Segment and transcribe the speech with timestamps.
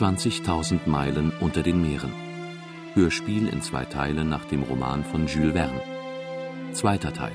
[0.00, 2.10] 20.000 Meilen unter den Meeren.
[2.94, 5.82] Hörspiel in zwei Teilen nach dem Roman von Jules Verne.
[6.72, 7.32] Zweiter Teil.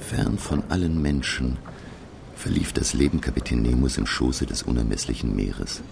[0.00, 1.58] Fern von allen Menschen
[2.34, 5.82] verlief das Leben Kapitän Nemos im Schoße des unermesslichen Meeres,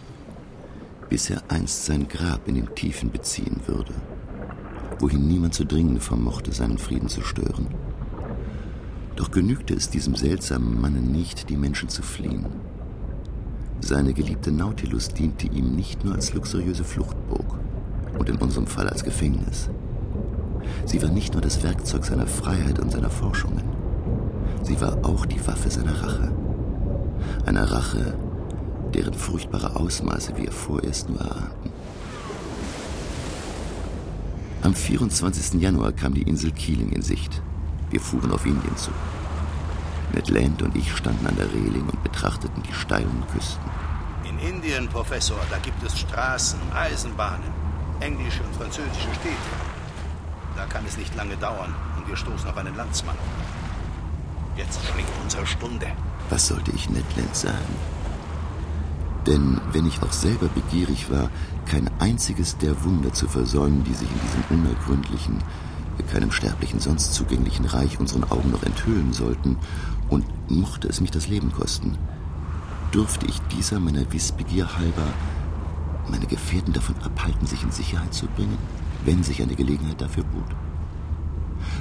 [1.08, 3.92] bis er einst sein Grab in den Tiefen beziehen würde,
[4.98, 7.68] wohin niemand zu dringen vermochte, seinen Frieden zu stören.
[9.16, 12.46] Doch genügte es diesem seltsamen Manne nicht, die Menschen zu fliehen.
[13.80, 17.58] Seine geliebte Nautilus diente ihm nicht nur als luxuriöse Fluchtburg
[18.18, 19.70] und in unserem Fall als Gefängnis.
[20.84, 23.62] Sie war nicht nur das Werkzeug seiner Freiheit und seiner Forschungen.
[24.62, 26.32] Sie war auch die Waffe seiner Rache.
[27.44, 28.14] Einer Rache,
[28.96, 31.70] deren furchtbare Ausmaße wir vorerst nur erahnten.
[34.62, 35.60] Am 24.
[35.60, 37.42] Januar kam die Insel Keeling in Sicht.
[37.90, 38.90] Wir fuhren auf Indien zu.
[40.14, 43.62] Ned Land und ich standen an der Reling und betrachteten die steilen Küsten.
[44.28, 47.52] In Indien, Professor, da gibt es Straßen, Eisenbahnen,
[48.00, 49.36] englische und französische Städte.
[50.56, 53.16] Da kann es nicht lange dauern und wir stoßen auf einen Landsmann.
[54.56, 55.86] Jetzt schlägt unsere Stunde.
[56.30, 57.95] Was sollte ich Ned Land sagen?
[59.26, 61.30] Denn wenn ich auch selber begierig war,
[61.66, 65.38] kein einziges der Wunder zu versäumen, die sich in diesem unergründlichen,
[66.12, 69.58] keinem Sterblichen sonst zugänglichen Reich unseren Augen noch enthüllen sollten,
[70.08, 71.98] und mochte es mich das Leben kosten,
[72.92, 75.02] durfte ich dieser meiner Wissbegier halber
[76.08, 78.58] meine Gefährten davon abhalten, sich in Sicherheit zu bringen,
[79.04, 80.56] wenn sich eine Gelegenheit dafür bot?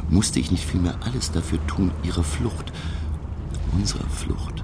[0.09, 2.73] Musste ich nicht vielmehr alles dafür tun, ihrer Flucht,
[3.73, 4.63] unserer Flucht,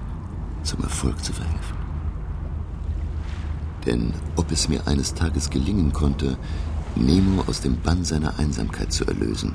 [0.64, 1.81] zum Erfolg zu verhelfen?
[3.86, 6.38] Denn ob es mir eines Tages gelingen konnte,
[6.96, 9.54] Nemo aus dem Bann seiner Einsamkeit zu erlösen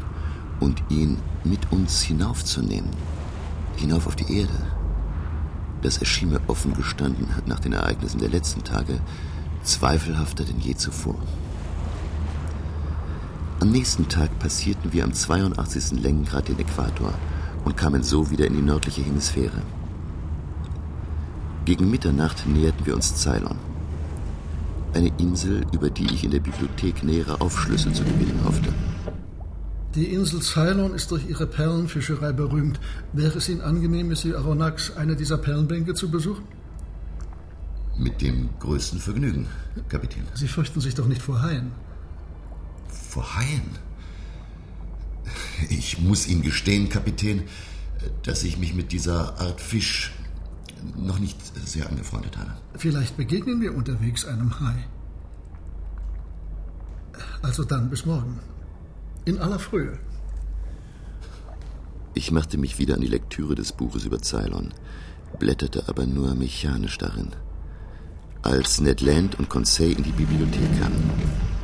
[0.59, 2.91] und ihn mit uns hinaufzunehmen,
[3.77, 4.67] hinauf auf die Erde,
[5.83, 9.01] das erschien mir offen gestanden nach den Ereignissen der letzten Tage
[9.63, 11.17] zweifelhafter denn je zuvor.
[13.61, 16.01] Am nächsten Tag passierten wir am 82.
[16.01, 17.15] Längengrad den Äquator
[17.65, 19.63] und kamen so wieder in die nördliche Hemisphäre.
[21.65, 23.57] Gegen Mitternacht näherten wir uns Ceylon.
[24.97, 28.73] Eine Insel, über die ich in der Bibliothek nähere Aufschlüsse zu gewinnen hoffte.
[29.95, 32.81] Die Insel Ceylon ist durch ihre Perlenfischerei berühmt.
[33.13, 36.45] Wäre es Ihnen angenehm, Monsieur Aronnax, eine dieser Perlenbänke zu besuchen?
[37.99, 39.49] Mit dem größten Vergnügen,
[39.91, 40.25] Kapitän.
[40.33, 41.73] Sie fürchten sich doch nicht vor Haien.
[42.89, 43.69] Vor Haien?
[45.69, 47.43] Ich muss Ihnen gestehen, Kapitän,
[48.23, 50.13] dass ich mich mit dieser Art Fisch
[50.97, 52.53] noch nicht sehr angefreundet habe.
[52.77, 54.85] Vielleicht begegnen wir unterwegs einem Hai.
[57.43, 58.41] Also dann bis morgen.
[59.25, 59.99] In aller Frühe.
[62.15, 64.73] Ich machte mich wieder an die Lektüre des Buches über Ceylon,
[65.39, 67.33] blätterte aber nur mechanisch darin.
[68.43, 71.11] Als Ned Land und Conseil in die Bibliothek kamen.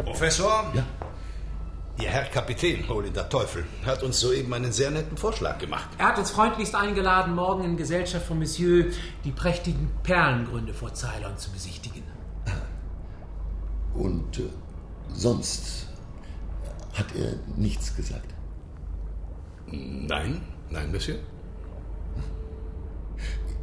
[0.04, 0.70] Professor?
[0.74, 0.84] Ja.
[2.00, 5.88] Ihr Herr Kapitän, hol in der Teufel, hat uns soeben einen sehr netten Vorschlag gemacht.
[5.98, 8.86] Er hat uns freundlichst eingeladen, morgen in Gesellschaft von Monsieur
[9.24, 12.02] die prächtigen Perlengründe vor Ceylon zu besichtigen.
[13.94, 14.48] Und äh,
[15.12, 15.86] sonst
[16.94, 18.34] hat er nichts gesagt.
[19.66, 21.18] Nein, nein, Monsieur.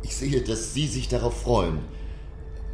[0.03, 1.79] Ich sehe, dass Sie sich darauf freuen,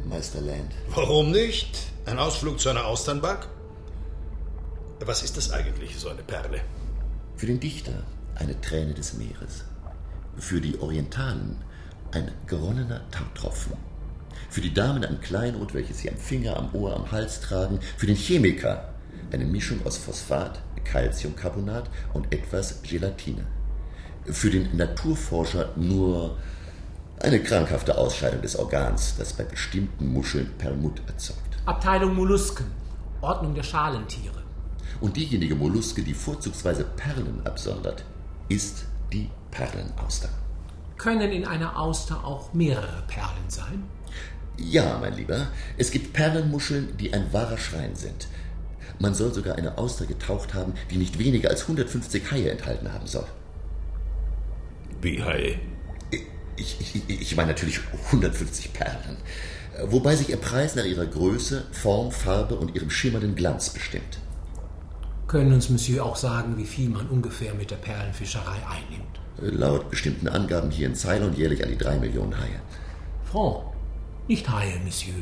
[0.04, 0.72] Meister Land.
[0.94, 1.78] Warum nicht?
[2.04, 3.48] Ein Ausflug zu einer Austernbank?
[5.04, 6.60] Was ist das eigentlich, so eine Perle?
[7.36, 9.64] Für den Dichter eine Träne des Meeres.
[10.38, 11.56] Für die Orientalen
[12.12, 13.74] ein geronnener Tautropfen.
[14.48, 17.78] Für die Damen ein Kleinod, welches sie am Finger, am Ohr, am Hals tragen.
[17.96, 18.94] Für den Chemiker
[19.32, 23.46] eine Mischung aus Phosphat, Calciumcarbonat und etwas Gelatine.
[24.24, 26.38] Für den Naturforscher nur
[27.20, 31.40] eine krankhafte Ausscheidung des Organs, das bei bestimmten Muscheln Perlmutt erzeugt.
[31.66, 32.66] Abteilung Mollusken,
[33.20, 34.35] Ordnung der Schalentiere.
[35.00, 38.04] Und diejenige Molluske, die vorzugsweise Perlen absondert,
[38.48, 40.28] ist die Perlenauster.
[40.96, 43.84] Können in einer Auster auch mehrere Perlen sein?
[44.58, 48.28] Ja, mein Lieber, es gibt Perlenmuscheln, die ein wahrer Schrein sind.
[48.98, 53.06] Man soll sogar eine Auster getaucht haben, die nicht weniger als 150 Haie enthalten haben
[53.06, 53.26] soll.
[55.02, 55.58] Wie Haie?
[56.56, 59.18] Ich, ich, ich meine natürlich 150 Perlen.
[59.84, 64.18] Wobei sich ihr Preis nach ihrer Größe, Form, Farbe und ihrem schimmernden Glanz bestimmt.
[65.28, 69.20] Können uns Monsieur auch sagen, wie viel man ungefähr mit der Perlenfischerei einnimmt?
[69.38, 72.60] Laut bestimmten Angaben hier in Ceylon jährlich an die drei Millionen Haie.
[73.24, 73.64] Franc,
[74.28, 75.14] nicht Haie, Monsieur.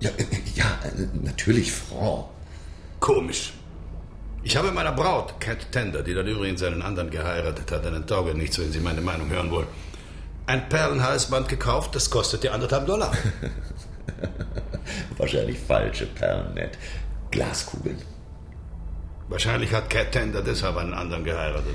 [0.00, 0.24] Ja, äh,
[0.54, 0.78] ja
[1.22, 2.26] natürlich Franc.
[3.00, 3.52] Komisch.
[4.44, 8.34] Ich habe meiner Braut, Cat Tender, die dann übrigens einen anderen geheiratet hat, einen Tauge
[8.34, 9.68] nichts, wenn Sie meine Meinung hören wollen,
[10.46, 13.12] ein Perlenhalsband gekauft, das kostete anderthalb Dollar.
[15.16, 16.76] Wahrscheinlich falsche Perlen, Ned.
[17.30, 17.98] Glaskugeln.
[19.32, 21.74] Wahrscheinlich hat Cat Tender deshalb einen anderen geheiratet.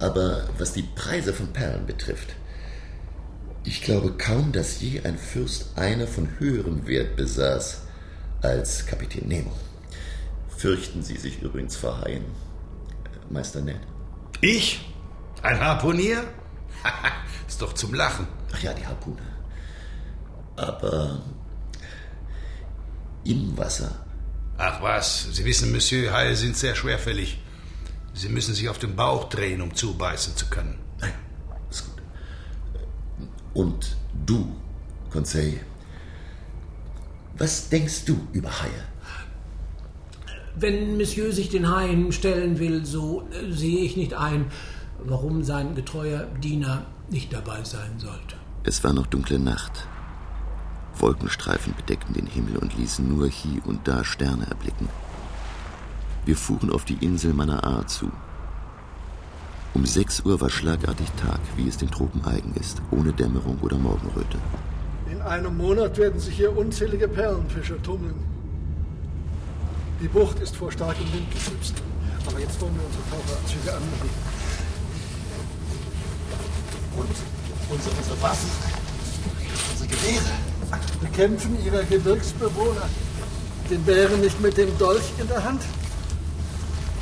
[0.00, 2.34] Aber was die Preise von Perlen betrifft,
[3.62, 7.82] ich glaube kaum, dass je ein Fürst eine von höherem Wert besaß
[8.42, 9.52] als Kapitän Nemo.
[10.48, 12.24] Fürchten Sie sich übrigens vor Haien,
[13.30, 13.80] Meister Ned?
[14.40, 14.92] Ich?
[15.42, 16.24] Ein Harpunier?
[17.46, 18.26] Ist doch zum Lachen.
[18.52, 19.22] Ach ja, die Harpune.
[20.56, 21.22] Aber
[23.22, 23.99] im Wasser.
[24.62, 27.38] Ach was, Sie wissen, Monsieur, Haie sind sehr schwerfällig.
[28.12, 30.78] Sie müssen sich auf den Bauch drehen, um zubeißen zu können.
[31.00, 31.14] Nein,
[31.70, 32.02] ist gut.
[33.54, 33.96] Und
[34.26, 34.54] du,
[35.08, 35.60] Conseil,
[37.38, 38.84] was denkst du über Haie?
[40.56, 44.50] Wenn Monsieur sich den Haien stellen will, so äh, sehe ich nicht ein,
[44.98, 48.36] warum sein getreuer Diener nicht dabei sein sollte.
[48.64, 49.86] Es war noch dunkle Nacht.
[51.00, 54.88] Wolkenstreifen bedeckten den Himmel und ließen nur hier und da Sterne erblicken.
[56.24, 58.10] Wir fuhren auf die Insel Manaa zu.
[59.72, 63.78] Um sechs Uhr war schlagartig Tag, wie es den Tropen eigen ist, ohne Dämmerung oder
[63.78, 64.38] Morgenröte.
[65.10, 68.14] In einem Monat werden sich hier unzählige Perlenfischer tummeln.
[70.00, 71.74] Die Bucht ist vor starkem Wind geschützt.
[72.26, 74.10] Aber jetzt wollen wir unsere Taucheranzüge anlegen.
[76.96, 77.10] Und
[77.70, 78.50] unsere Waffen,
[79.72, 80.39] unsere Gewehre.
[81.20, 82.88] Bekämpfen ihrer Gebirgsbewohner
[83.68, 85.60] den Bären nicht mit dem Dolch in der Hand?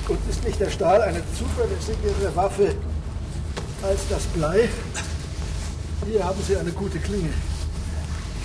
[0.09, 2.75] Und ist nicht der Stahl eine zuverlässigere Waffe
[3.81, 4.69] als das Blei?
[6.11, 7.29] Hier haben Sie eine gute Klinge.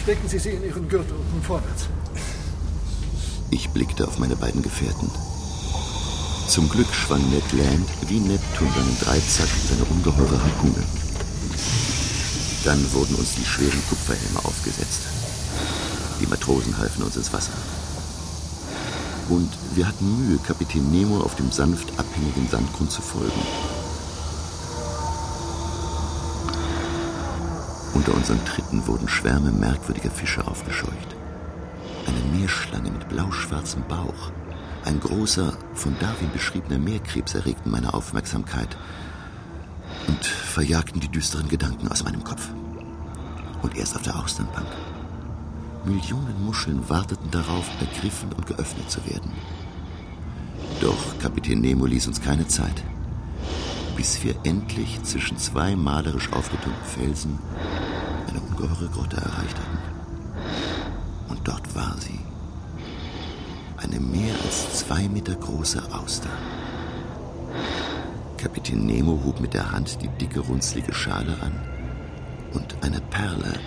[0.03, 1.87] Stecken Sie sie in Ihren Gürtel und vorwärts.
[3.49, 5.09] Ich blickte auf meine beiden Gefährten.
[6.49, 10.83] Zum Glück schwang Ned Land wie Neptun seinen Dreizack seine ungeheure Harpune.
[12.63, 15.01] Dann wurden uns die schweren Kupferhelme aufgesetzt.
[16.19, 17.53] Die Matrosen halfen uns ins Wasser.
[19.29, 23.41] Und wir hatten Mühe, Kapitän Nemo auf dem sanft abhängigen Sandgrund zu folgen.
[27.93, 31.15] Unter unseren Tritten wurden Schwärme merkwürdiger Fische aufgescheucht.
[32.05, 34.31] Eine Meerschlange mit blauschwarzem Bauch,
[34.85, 38.75] ein großer, von Darwin beschriebener Meerkrebs erregten meine Aufmerksamkeit
[40.07, 42.49] und verjagten die düsteren Gedanken aus meinem Kopf.
[43.61, 44.67] Und erst auf der Austernbank.
[45.85, 49.31] Millionen Muscheln warteten darauf, ergriffen und geöffnet zu werden.
[50.79, 52.83] Doch Kapitän Nemo ließ uns keine Zeit,
[53.97, 57.39] bis wir endlich zwischen zwei malerisch aufgetürmten Felsen
[58.27, 59.77] eine ungeheure Grotte erreicht hatten.
[61.29, 62.19] Und dort war sie.
[63.77, 66.29] Eine mehr als zwei Meter große Auster.
[68.37, 71.53] Kapitän Nemo hob mit der Hand die dicke, runzlige Schale an
[72.53, 73.59] und eine Perle,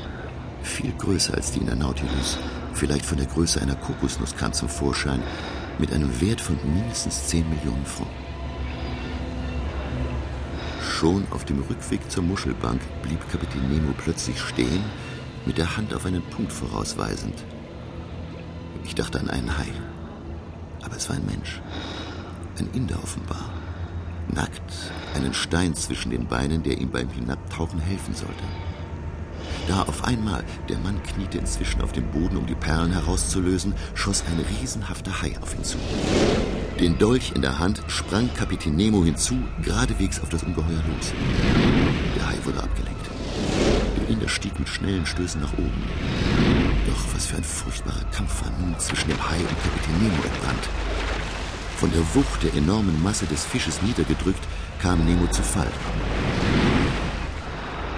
[0.67, 2.39] viel größer als die in der Nautilus,
[2.75, 5.23] vielleicht von der Größe einer Kokosnuss, kam zum Vorschein
[5.79, 8.11] mit einem Wert von mindestens 10 Millionen Francs.
[10.83, 14.83] Schon auf dem Rückweg zur Muschelbank blieb Kapitän Nemo plötzlich stehen,
[15.45, 17.35] mit der Hand auf einen Punkt vorausweisend.
[18.85, 19.69] Ich dachte an einen Hai,
[20.83, 21.61] aber es war ein Mensch,
[22.59, 23.51] ein Inder offenbar,
[24.33, 24.73] nackt,
[25.15, 28.45] einen Stein zwischen den Beinen, der ihm beim Hinabtauchen helfen sollte.
[29.69, 34.23] Da auf einmal, der Mann kniete inzwischen auf dem Boden, um die Perlen herauszulösen, schoss
[34.31, 35.77] ein riesenhafter Hai auf ihn zu.
[36.79, 41.13] Den Dolch in der Hand sprang Kapitän Nemo hinzu, geradewegs auf das Ungeheuer los.
[42.15, 43.07] Der Hai wurde abgelenkt.
[43.99, 45.83] Der Inder stieg mit schnellen Stößen nach oben.
[46.87, 50.69] Doch was für ein furchtbarer Kampf war nun zwischen dem Hai und Kapitän Nemo entbrannt.
[51.79, 54.43] Von der Wucht der enormen Masse des Fisches niedergedrückt,
[54.81, 55.71] kam Nemo zu Fall.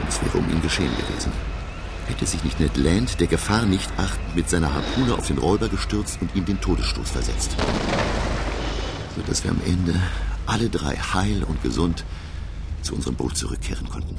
[0.00, 1.30] Und es wäre um ihn geschehen gewesen.
[2.08, 5.68] Hätte sich nicht Ned Land, der Gefahr nicht achtend, mit seiner Harpune auf den Räuber
[5.68, 7.56] gestürzt und ihm den Todesstoß versetzt.
[9.14, 9.94] Sodass wir am Ende
[10.46, 12.04] alle drei heil und gesund
[12.82, 14.16] zu unserem Boot zurückkehren konnten.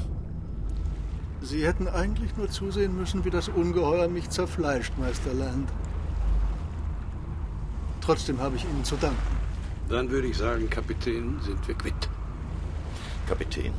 [1.42, 5.70] Sie hätten eigentlich nur zusehen müssen, wie das Ungeheuer mich zerfleischt, Meister Land.
[8.02, 9.18] Trotzdem habe ich Ihnen zu danken.
[9.88, 12.10] Dann würde ich sagen, Kapitän, sind wir quitt.
[13.28, 13.74] Kapitän,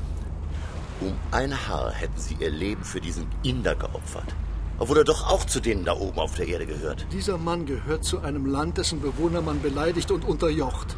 [1.00, 4.34] um ein Haar hätten Sie Ihr Leben für diesen Inder geopfert.
[4.78, 7.06] Obwohl er doch auch zu denen da oben auf der Erde gehört.
[7.12, 10.96] Dieser Mann gehört zu einem Land, dessen Bewohner man beleidigt und unterjocht.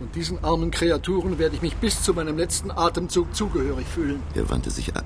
[0.00, 4.22] Und diesen armen Kreaturen werde ich mich bis zu meinem letzten Atemzug zugehörig fühlen.
[4.34, 5.04] Er wandte sich ab.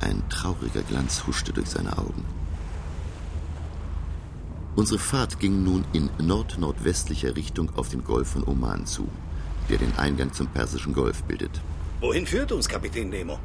[0.00, 2.24] Ein trauriger Glanz huschte durch seine Augen.
[4.76, 9.08] Unsere Fahrt ging nun in nord-nordwestlicher Richtung auf den Golf von Oman zu,
[9.68, 11.60] der den Eingang zum Persischen Golf bildet.
[12.00, 13.38] Wohin führt uns Kapitän Nemo?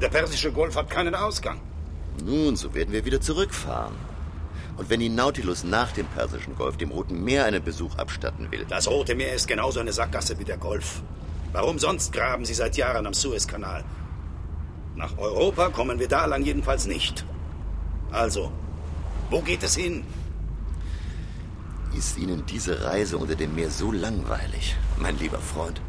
[0.00, 1.60] Der Persische Golf hat keinen Ausgang.
[2.24, 3.94] Nun, so werden wir wieder zurückfahren.
[4.76, 8.64] Und wenn die Nautilus nach dem Persischen Golf dem Roten Meer einen Besuch abstatten will.
[8.68, 11.02] Das Rote Meer ist genauso eine Sackgasse wie der Golf.
[11.52, 13.84] Warum sonst graben Sie seit Jahren am Suezkanal?
[14.96, 17.24] Nach Europa kommen wir da lang jedenfalls nicht.
[18.10, 18.52] Also,
[19.30, 20.04] wo geht es hin?
[21.96, 25.80] Ist Ihnen diese Reise unter dem Meer so langweilig, mein lieber Freund?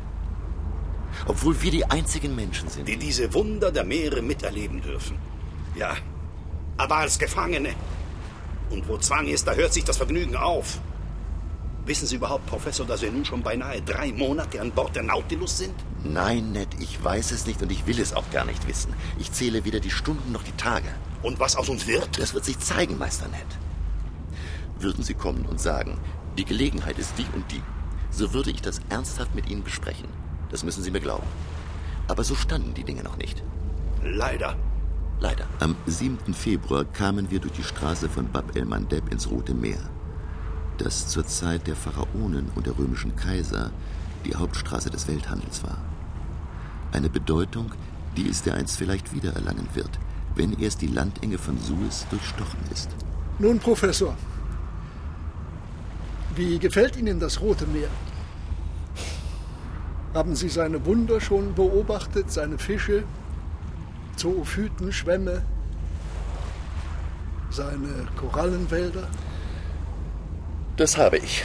[1.25, 5.17] Obwohl wir die einzigen Menschen sind, die diese Wunder der Meere miterleben dürfen.
[5.75, 5.95] Ja,
[6.77, 7.69] aber als Gefangene.
[8.69, 10.79] Und wo Zwang ist, da hört sich das Vergnügen auf.
[11.85, 15.57] Wissen Sie überhaupt, Professor, dass wir nun schon beinahe drei Monate an Bord der Nautilus
[15.57, 15.73] sind?
[16.03, 18.93] Nein, Ned, ich weiß es nicht und ich will es auch gar nicht wissen.
[19.17, 20.87] Ich zähle weder die Stunden noch die Tage.
[21.23, 22.19] Und was aus uns wird?
[22.19, 23.41] Das wird sich zeigen, Meister Ned.
[24.79, 25.97] Würden Sie kommen und sagen,
[26.37, 27.63] die Gelegenheit ist die und die,
[28.11, 30.07] so würde ich das ernsthaft mit Ihnen besprechen.
[30.49, 31.27] Das müssen Sie mir glauben.
[32.07, 33.43] Aber so standen die Dinge noch nicht.
[34.03, 34.55] Leider.
[35.19, 35.45] Leider.
[35.59, 36.33] Am 7.
[36.33, 39.79] Februar kamen wir durch die Straße von Bab el-Mandeb ins Rote Meer,
[40.77, 43.71] das zur Zeit der Pharaonen und der römischen Kaiser
[44.25, 45.77] die Hauptstraße des Welthandels war.
[46.93, 47.71] Eine Bedeutung,
[48.15, 49.99] die es dereinst vielleicht wiedererlangen wird,
[50.35, 52.89] wenn erst die Landenge von Suez durchstochen ist.
[53.39, 54.15] Nun, Professor,
[56.35, 57.89] wie gefällt Ihnen das Rote Meer?
[60.13, 63.03] Haben Sie seine Wunder schon beobachtet, seine Fische,
[64.15, 65.43] Zoophyten, Schwämme,
[67.51, 69.07] seine Korallenwälder?
[70.77, 71.43] Das habe ich,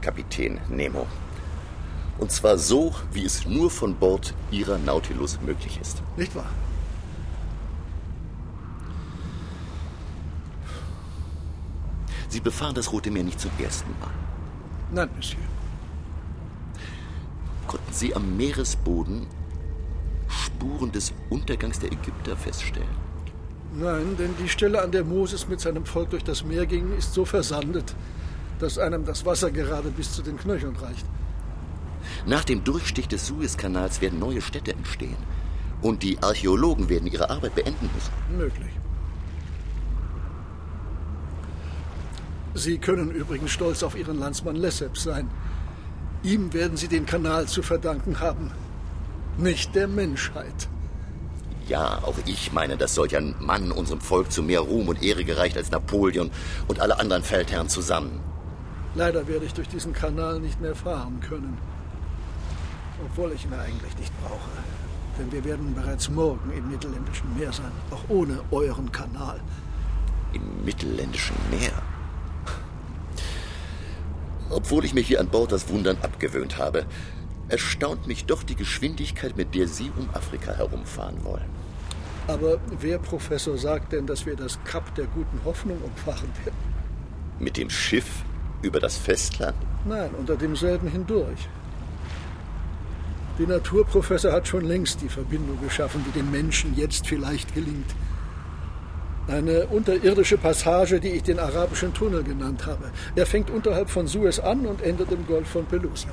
[0.00, 1.06] Kapitän Nemo.
[2.18, 6.02] Und zwar so, wie es nur von Bord Ihrer Nautilus möglich ist.
[6.16, 6.50] Nicht wahr?
[12.28, 14.10] Sie befahren das Rote Meer nicht zum ersten Mal.
[14.92, 15.42] Nein, Monsieur.
[17.90, 19.26] Sie am Meeresboden
[20.28, 23.10] Spuren des Untergangs der Ägypter feststellen?
[23.74, 27.14] Nein, denn die Stelle, an der Moses mit seinem Volk durch das Meer ging, ist
[27.14, 27.94] so versandet,
[28.58, 31.06] dass einem das Wasser gerade bis zu den Knöcheln reicht.
[32.26, 35.16] Nach dem Durchstich des Suezkanals werden neue Städte entstehen.
[35.82, 38.12] Und die Archäologen werden ihre Arbeit beenden müssen.
[38.36, 38.70] Möglich.
[42.54, 45.30] Sie können übrigens stolz auf Ihren Landsmann Lesseps sein.
[46.22, 48.50] Ihm werden Sie den Kanal zu verdanken haben,
[49.38, 50.68] nicht der Menschheit.
[51.66, 55.24] Ja, auch ich meine, dass solch ein Mann unserem Volk zu mehr Ruhm und Ehre
[55.24, 56.30] gereicht als Napoleon
[56.68, 58.20] und alle anderen Feldherren zusammen.
[58.94, 61.56] Leider werde ich durch diesen Kanal nicht mehr fahren können.
[63.06, 64.50] Obwohl ich ihn eigentlich nicht brauche.
[65.18, 69.40] Denn wir werden bereits morgen im Mittelländischen Meer sein, auch ohne euren Kanal.
[70.32, 71.72] Im Mittelländischen Meer?
[74.50, 76.84] Obwohl ich mich hier an Bord das Wundern abgewöhnt habe,
[77.48, 81.48] erstaunt mich doch die Geschwindigkeit, mit der Sie um Afrika herumfahren wollen.
[82.26, 86.56] Aber wer, Professor, sagt denn, dass wir das Kap der guten Hoffnung umfahren werden?
[87.38, 88.24] Mit dem Schiff
[88.62, 89.56] über das Festland?
[89.84, 91.48] Nein, unter demselben hindurch.
[93.38, 97.90] Die Naturprofessor hat schon längst die Verbindung geschaffen, die dem Menschen jetzt vielleicht gelingt.
[99.28, 102.90] Eine unterirdische Passage, die ich den arabischen Tunnel genannt habe.
[103.14, 106.08] Er fängt unterhalb von Suez an und endet im Golf von Pelusa.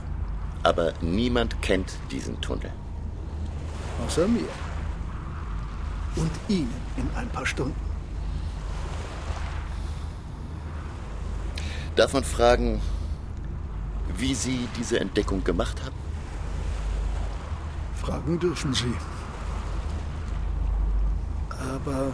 [0.63, 2.71] Aber niemand kennt diesen Tunnel.
[4.05, 4.49] Außer mir.
[6.15, 7.75] Und Ihnen in ein paar Stunden.
[11.95, 12.79] Darf man fragen,
[14.17, 15.95] wie Sie diese Entdeckung gemacht haben?
[17.95, 18.93] Fragen dürfen Sie.
[21.49, 22.11] Aber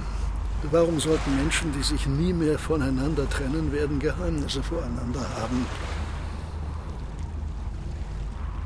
[0.71, 5.65] warum sollten Menschen, die sich nie mehr voneinander trennen werden, Geheimnisse voreinander haben?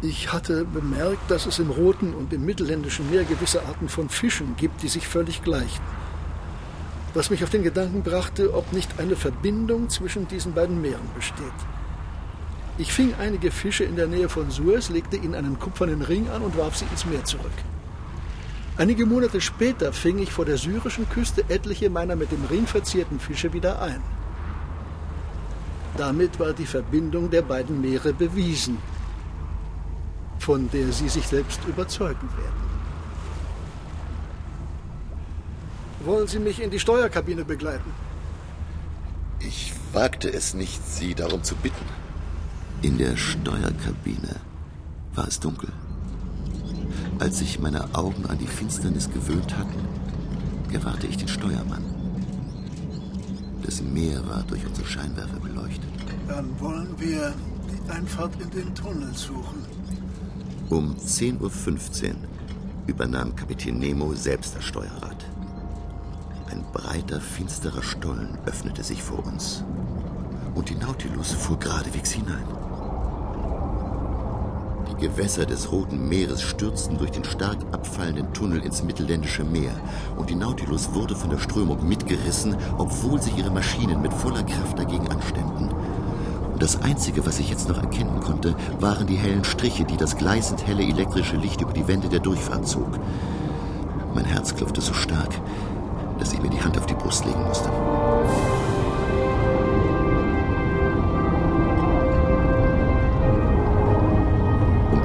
[0.02, 4.56] Ich hatte bemerkt, dass es im Roten und im Mittelländischen Meer gewisse Arten von Fischen
[4.56, 5.82] gibt, die sich völlig gleichen.
[7.16, 11.46] Was mich auf den Gedanken brachte, ob nicht eine Verbindung zwischen diesen beiden Meeren besteht.
[12.78, 16.44] Ich fing einige Fische in der Nähe von Suez, legte ihnen einen kupfernen Ring an
[16.44, 17.52] und warf sie ins Meer zurück.
[18.78, 23.20] Einige Monate später fing ich vor der syrischen Küste etliche meiner mit dem Ring verzierten
[23.20, 24.04] Fische wieder ein.
[25.98, 28.78] Damit war die Verbindung der beiden Meere bewiesen,
[30.38, 32.68] von der Sie sich selbst überzeugen werden.
[36.06, 37.92] Wollen Sie mich in die Steuerkabine begleiten?
[39.40, 41.86] Ich wagte es nicht, Sie darum zu bitten.
[42.84, 44.36] In der Steuerkabine
[45.16, 45.70] war es dunkel.
[47.20, 49.80] Als sich meine Augen an die Finsternis gewöhnt hatten,
[50.72, 51.84] gewahrte ich den Steuermann.
[53.64, 55.90] das Meer war durch unsere Scheinwerfer beleuchtet.
[56.28, 57.34] Dann wollen wir
[57.70, 59.66] die Einfahrt in den Tunnel suchen.
[60.70, 62.16] Um 10.15 Uhr
[62.86, 65.26] übernahm Kapitän Nemo selbst das Steuerrad.
[66.52, 69.64] Ein breiter, finsterer Stollen öffnete sich vor uns.
[70.56, 72.46] Und die Nautilus fuhr geradewegs hinein.
[75.00, 79.72] Gewässer des Roten Meeres stürzten durch den stark abfallenden Tunnel ins Mittelländische Meer
[80.16, 84.80] und die Nautilus wurde von der Strömung mitgerissen, obwohl sich ihre Maschinen mit voller Kraft
[84.80, 85.70] dagegen anstemmten.
[86.52, 90.18] Und das Einzige, was ich jetzt noch erkennen konnte, waren die hellen Striche, die das
[90.18, 92.90] gleißend helle elektrische Licht über die Wände der Durchfahrt zog.
[94.16, 95.40] Mein Herz klopfte so stark,
[96.18, 97.70] dass ich mir die Hand auf die Brust legen musste.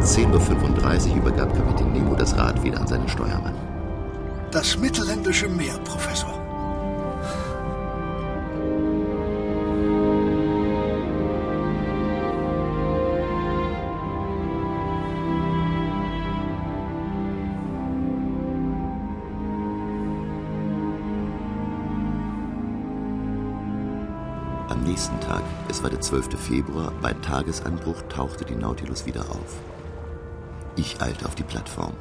[0.04, 3.54] 10.35 Uhr übergab Kapitän Nemo das Rad wieder an seinen Steuermann.
[4.50, 6.32] Das mittelländische Meer, Professor.
[24.68, 26.36] Am nächsten Tag, es war der 12.
[26.36, 29.62] Februar, bei Tagesanbruch tauchte die Nautilus wieder auf.
[30.76, 31.92] Ich eilte auf die Plattform.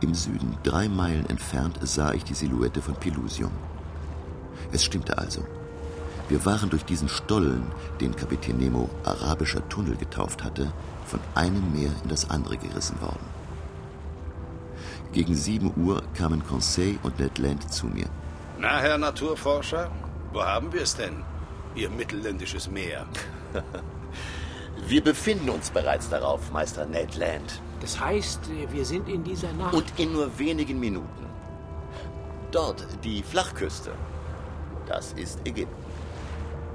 [0.00, 3.52] Im Süden, drei Meilen entfernt, sah ich die Silhouette von Pelusium.
[4.72, 5.44] Es stimmte also.
[6.28, 7.62] Wir waren durch diesen Stollen,
[8.00, 10.72] den Kapitän Nemo arabischer Tunnel getauft hatte,
[11.06, 13.26] von einem Meer in das andere gerissen worden.
[15.12, 18.06] Gegen sieben Uhr kamen Conseil und Ned Land zu mir.
[18.58, 19.90] Na, Herr Naturforscher,
[20.32, 21.22] wo haben wir es denn?
[21.74, 23.06] Ihr mittelländisches Meer.
[24.86, 27.60] Wir befinden uns bereits darauf, Meister Ned Land.
[27.80, 29.74] Das heißt, wir sind in dieser Nacht.
[29.74, 31.26] Und in nur wenigen Minuten.
[32.50, 33.92] Dort, die Flachküste.
[34.86, 35.84] Das ist Ägypten.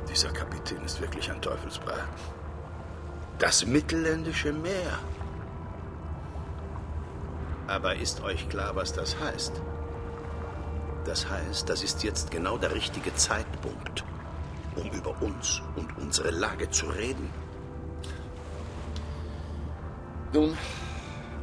[0.09, 2.07] Dieser Kapitän ist wirklich ein Teufelsbraten.
[3.39, 4.99] Das mittelländische Meer.
[7.67, 9.61] Aber ist euch klar, was das heißt?
[11.05, 14.03] Das heißt, das ist jetzt genau der richtige Zeitpunkt,
[14.75, 17.29] um über uns und unsere Lage zu reden.
[20.33, 20.57] Nun,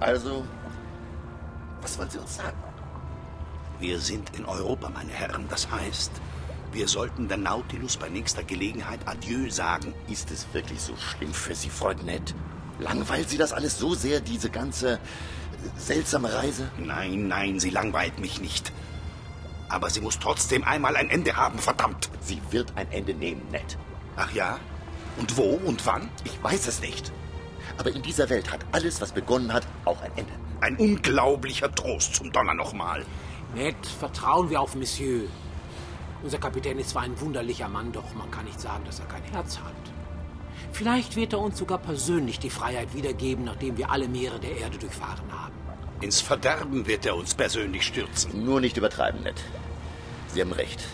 [0.01, 0.45] also,
[1.81, 2.57] was wollen Sie uns sagen?
[3.81, 5.47] Wir sind in Europa, meine Herren.
[5.49, 6.13] Das heißt,
[6.73, 9.95] wir sollten der Nautilus bei nächster Gelegenheit Adieu sagen.
[10.09, 12.35] Ist es wirklich so schlimm für Sie, Freund Ned?
[12.79, 14.99] Langweilt Sie das alles so sehr, diese ganze äh,
[15.77, 16.71] seltsame Reise?
[16.79, 18.73] Nein, nein, sie langweilt mich nicht.
[19.69, 22.11] Aber sie muss trotzdem einmal ein Ende haben, verdammt.
[22.21, 23.79] Sie wird ein Ende nehmen, Ned.
[24.17, 24.59] Ach ja?
[25.17, 26.11] Und wo und wann?
[26.25, 27.13] Ich weiß es nicht.
[27.79, 30.33] Aber in dieser Welt hat alles, was begonnen hat, auch ein Ende.
[30.61, 33.05] Ein unglaublicher Trost zum Donner nochmal.
[33.55, 35.29] Ned, vertrauen wir auf Monsieur.
[36.23, 39.23] Unser Kapitän ist zwar ein wunderlicher Mann, doch man kann nicht sagen, dass er kein
[39.25, 39.75] Herz hat.
[40.73, 44.79] Vielleicht wird er uns sogar persönlich die Freiheit wiedergeben, nachdem wir alle Meere der Erde
[44.79, 45.53] durchfahren haben.
[46.01, 48.45] Ins Verderben wird er uns persönlich stürzen.
[48.45, 49.37] Nur nicht übertreiben, Ned.
[50.29, 50.85] Sie haben recht.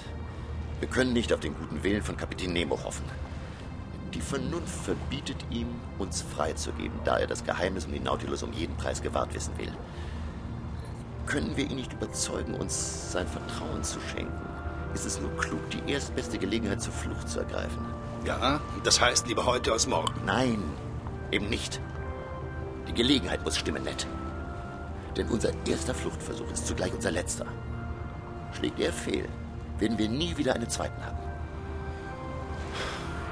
[0.80, 3.04] Wir können nicht auf den guten Willen von Kapitän Nemo hoffen.
[4.14, 5.68] Die Vernunft verbietet ihm,
[5.99, 9.73] uns freizugeben, da er das Geheimnis um den Nautilus um jeden Preis gewahrt wissen will.
[11.27, 14.33] Können wir ihn nicht überzeugen, uns sein Vertrauen zu schenken,
[14.94, 17.87] ist es nur klug, die erstbeste Gelegenheit zur Flucht zu ergreifen.
[18.25, 20.12] Ja, das heißt lieber heute als morgen.
[20.27, 20.62] Nein,
[21.31, 21.81] eben nicht.
[22.88, 24.07] Die Gelegenheit muss stimmen, Ned.
[25.16, 27.46] Denn unser erster Fluchtversuch ist zugleich unser letzter.
[28.53, 29.29] Schlägt er fehl,
[29.79, 31.18] werden wir nie wieder einen zweiten haben.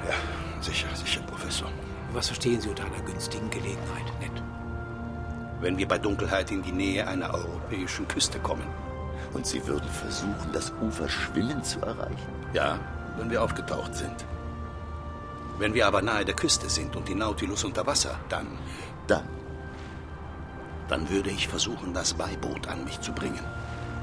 [0.07, 0.15] Ja,
[0.61, 1.69] sicher, sicher, Professor.
[2.13, 4.43] Was verstehen Sie unter einer günstigen Gelegenheit, Ned?
[5.61, 8.67] Wenn wir bei Dunkelheit in die Nähe einer europäischen Küste kommen.
[9.33, 12.33] Und Sie würden versuchen, das Ufer schwimmend zu erreichen?
[12.53, 12.79] Ja,
[13.17, 14.25] wenn wir aufgetaucht sind.
[15.59, 18.47] Wenn wir aber nahe der Küste sind und die Nautilus unter Wasser, dann,
[19.07, 19.27] Dann.
[20.87, 23.43] dann würde ich versuchen, das Beiboot an mich zu bringen.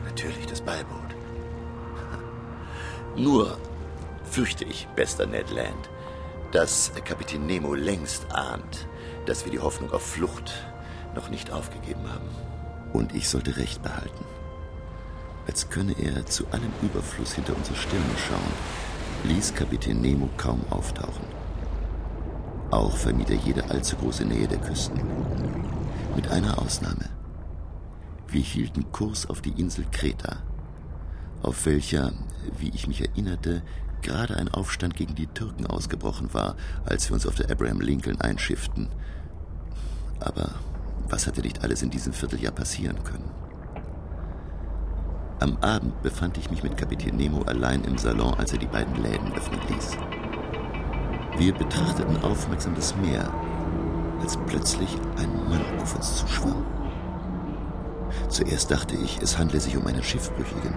[0.05, 1.16] Natürlich das Beiboot.
[3.16, 3.57] Nur
[4.31, 5.88] fürchte ich, bester Ned Land,
[6.57, 8.88] dass Kapitän Nemo längst ahnt,
[9.27, 10.55] dass wir die Hoffnung auf Flucht
[11.14, 12.31] noch nicht aufgegeben haben.
[12.95, 14.25] Und ich sollte Recht behalten.
[15.47, 21.27] Als könne er zu allem Überfluss hinter unsere Stirne schauen, ließ Kapitän Nemo kaum auftauchen.
[22.71, 24.99] Auch vermied er jede allzu große Nähe der Küsten.
[26.14, 27.11] Mit einer Ausnahme.
[28.29, 30.38] Wir hielten Kurs auf die Insel Kreta,
[31.42, 32.14] auf welcher,
[32.59, 33.62] wie ich mich erinnerte,
[34.07, 38.21] gerade ein Aufstand gegen die Türken ausgebrochen war, als wir uns auf der Abraham Lincoln
[38.21, 38.88] einschifften.
[40.21, 40.51] Aber
[41.09, 43.31] was hatte nicht alles in diesem Vierteljahr passieren können?
[45.40, 48.95] Am Abend befand ich mich mit Kapitän Nemo allein im Salon, als er die beiden
[49.03, 49.99] Läden öffnen ließ.
[51.37, 53.29] Wir betrachteten aufmerksam das Meer,
[54.23, 56.64] als plötzlich ein Mann auf uns zuschwamm.
[58.29, 60.75] Zuerst dachte ich, es handle sich um einen Schiffbrüchigen.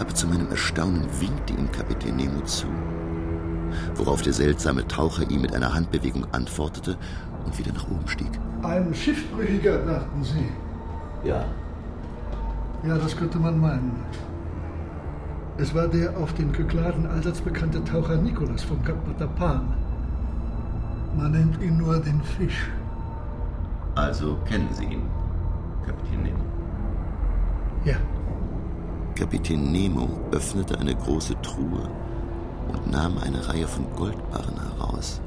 [0.00, 2.66] Aber zu meinem Erstaunen winkte ihm Kapitän Nemo zu,
[3.96, 6.96] worauf der seltsame Taucher ihm mit einer Handbewegung antwortete
[7.44, 8.30] und wieder nach oben stieg.
[8.62, 10.48] Ein Schiffbrüchiger, dachten Sie?
[11.22, 11.44] Ja.
[12.82, 13.92] Ja, das könnte man meinen.
[15.58, 19.74] Es war der auf den Kykladen allseits bekannte Taucher Nikolas vom Kap Matapan.
[21.14, 22.70] Man nennt ihn nur den Fisch.
[23.96, 25.02] Also kennen Sie ihn,
[25.84, 26.38] Kapitän Nemo?
[27.84, 27.96] Ja.
[29.20, 31.90] Kapitän Nemo öffnete eine große Truhe
[32.72, 35.20] und nahm eine Reihe von Goldbarren heraus,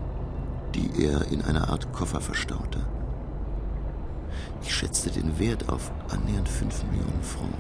[0.74, 2.80] die er in einer Art Koffer verstaute.
[4.64, 7.56] Ich schätzte den Wert auf annähernd fünf Millionen Francs.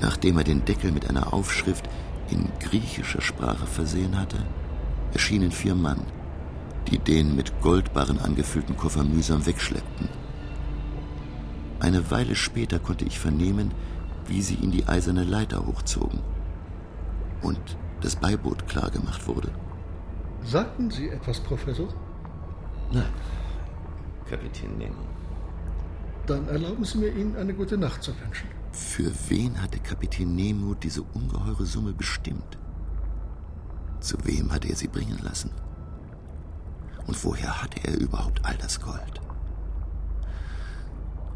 [0.00, 1.86] Nachdem er den Deckel mit einer Aufschrift
[2.30, 4.38] in griechischer Sprache versehen hatte,
[5.12, 6.00] erschienen vier Mann,
[6.90, 10.19] die den mit Goldbarren angefüllten Koffer mühsam wegschleppten.
[11.80, 13.72] Eine Weile später konnte ich vernehmen,
[14.26, 16.20] wie sie ihn die eiserne Leiter hochzogen
[17.42, 17.60] und
[18.00, 19.50] das Beiboot klargemacht wurde.
[20.44, 21.88] Sagten Sie etwas, Professor?
[22.92, 23.04] Nein,
[24.28, 25.04] Kapitän Nemo.
[26.26, 28.48] Dann erlauben Sie mir, Ihnen eine gute Nacht zu wünschen.
[28.72, 32.58] Für wen hatte Kapitän Nemo diese ungeheure Summe bestimmt?
[34.00, 35.50] Zu wem hatte er sie bringen lassen?
[37.06, 39.20] Und woher hatte er überhaupt all das Gold?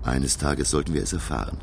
[0.05, 1.59] Eines Tages sollten wir es erfahren.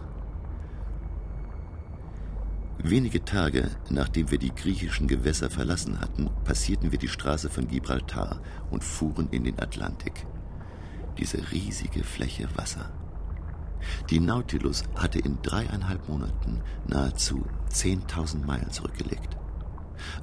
[2.79, 8.41] Wenige Tage nachdem wir die griechischen Gewässer verlassen hatten, passierten wir die Straße von Gibraltar
[8.71, 10.25] und fuhren in den Atlantik.
[11.19, 12.89] Diese riesige Fläche Wasser.
[14.09, 19.37] Die Nautilus hatte in dreieinhalb Monaten nahezu 10.000 Meilen zurückgelegt.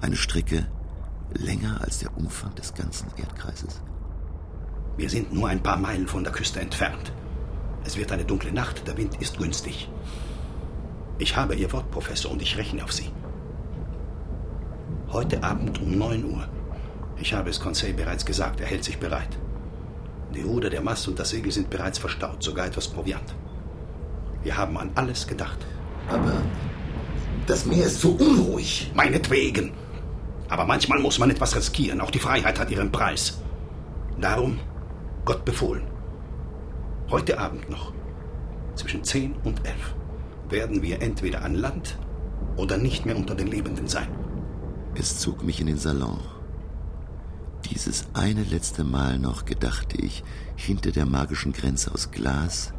[0.00, 0.66] Eine Strecke
[1.34, 3.80] länger als der Umfang des ganzen Erdkreises.
[4.96, 7.12] Wir sind nur ein paar Meilen von der Küste entfernt.
[7.84, 9.88] Es wird eine dunkle Nacht, der Wind ist günstig.
[11.18, 13.10] Ich habe Ihr Wort, Professor, und ich rechne auf Sie.
[15.10, 16.48] Heute Abend um 9 Uhr.
[17.20, 19.38] Ich habe es Conseil bereits gesagt, er hält sich bereit.
[20.34, 23.34] Die Ruder, der Mast und das Segel sind bereits verstaut, sogar etwas Proviant.
[24.42, 25.58] Wir haben an alles gedacht.
[26.08, 26.32] Aber
[27.46, 28.92] das Meer ist so unruhig.
[28.94, 29.72] Meinetwegen.
[30.48, 32.00] Aber manchmal muss man etwas riskieren.
[32.00, 33.40] Auch die Freiheit hat ihren Preis.
[34.20, 34.60] Darum,
[35.24, 35.82] Gott befohlen.
[37.10, 37.94] Heute Abend noch,
[38.74, 39.96] zwischen 10 und 11,
[40.50, 41.98] werden wir entweder an Land
[42.58, 44.08] oder nicht mehr unter den Lebenden sein.
[44.94, 46.18] Es zog mich in den Salon.
[47.70, 50.22] Dieses eine letzte Mal noch gedachte ich,
[50.54, 52.74] hinter der magischen Grenze aus Glas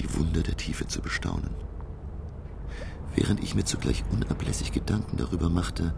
[0.00, 1.54] die Wunder der Tiefe zu bestaunen.
[3.14, 5.94] Während ich mir zugleich unablässig Gedanken darüber machte,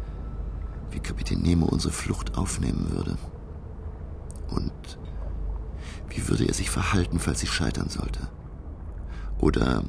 [0.93, 3.19] wie Kapitän Nemo unsere Flucht aufnehmen würde.
[4.49, 4.99] Und
[6.11, 8.29] wie würde er sich verhalten, falls sie scheitern sollte?
[9.39, 9.85] Oder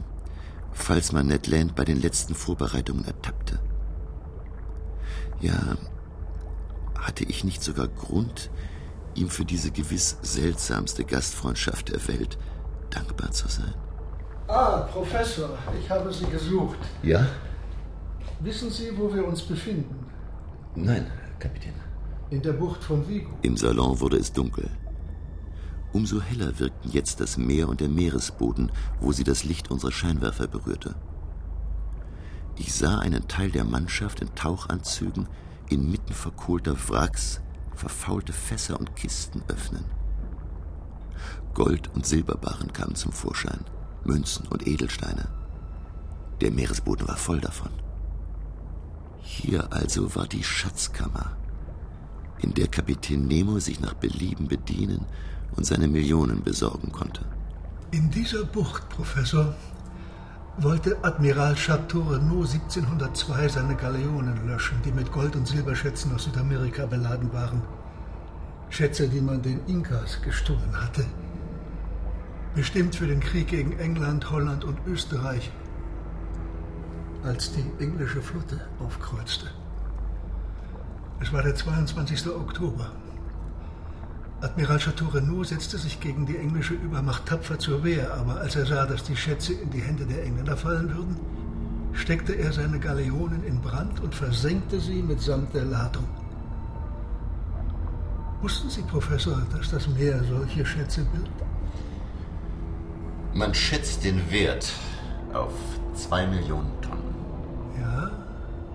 [0.71, 3.59] falls man Ned Land bei den letzten Vorbereitungen ertappte?
[5.41, 5.77] Ja,
[6.99, 8.49] hatte ich nicht sogar Grund,
[9.15, 12.37] ihm für diese gewiss seltsamste Gastfreundschaft der Welt
[12.89, 13.73] dankbar zu sein?
[14.47, 16.79] Ah, Professor, ich habe Sie gesucht.
[17.03, 17.25] Ja?
[18.39, 20.05] Wissen Sie, wo wir uns befinden?
[20.75, 21.73] Nein, Kapitän.
[22.29, 23.31] In der Bucht von Vigo.
[23.41, 24.69] Im Salon wurde es dunkel.
[25.91, 30.47] Umso heller wirkten jetzt das Meer und der Meeresboden, wo sie das Licht unserer Scheinwerfer
[30.47, 30.95] berührte.
[32.57, 35.27] Ich sah einen Teil der Mannschaft in Tauchanzügen
[35.69, 37.41] inmitten verkohlter Wracks
[37.73, 39.85] verfaulte Fässer und Kisten öffnen.
[41.53, 43.65] Gold- und Silberbarren kamen zum Vorschein,
[44.03, 45.29] Münzen und Edelsteine.
[46.41, 47.71] Der Meeresboden war voll davon.
[49.21, 51.37] Hier also war die Schatzkammer,
[52.39, 55.05] in der Kapitän Nemo sich nach Belieben bedienen
[55.55, 57.21] und seine Millionen besorgen konnte.
[57.91, 59.55] In dieser Bucht, Professor,
[60.57, 66.85] wollte Admiral Chateau Renaud 1702 seine Galeonen löschen, die mit Gold- und Silberschätzen aus Südamerika
[66.85, 67.61] beladen waren.
[68.69, 71.05] Schätze, die man den Inkas gestohlen hatte.
[72.55, 75.51] Bestimmt für den Krieg gegen England, Holland und Österreich.
[77.23, 79.47] Als die englische Flotte aufkreuzte.
[81.21, 82.27] Es war der 22.
[82.27, 82.91] Oktober.
[84.41, 88.65] Admiral Chateau Renaud setzte sich gegen die englische Übermacht tapfer zur Wehr, aber als er
[88.65, 91.17] sah, dass die Schätze in die Hände der Engländer fallen würden,
[91.91, 96.07] steckte er seine Galeonen in Brand und versenkte sie mitsamt der Ladung.
[98.41, 101.29] Wussten Sie, Professor, dass das Meer solche Schätze birgt?
[103.33, 104.71] Man schätzt den Wert
[105.33, 105.53] Auf
[105.93, 107.13] zwei Millionen Tonnen.
[107.77, 108.09] Ja,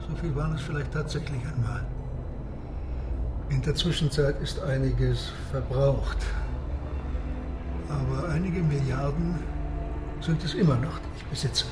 [0.07, 1.87] so viel waren es vielleicht tatsächlich einmal.
[3.51, 6.19] In der Zwischenzeit ist einiges verbraucht.
[7.89, 9.39] Aber einige Milliarden
[10.21, 11.67] sind es immer noch, die ich besitze.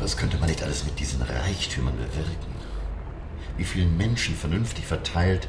[0.00, 2.58] Was könnte man nicht alles mit diesen Reichtümern bewirken?
[3.56, 5.48] Wie vielen Menschen vernünftig verteilt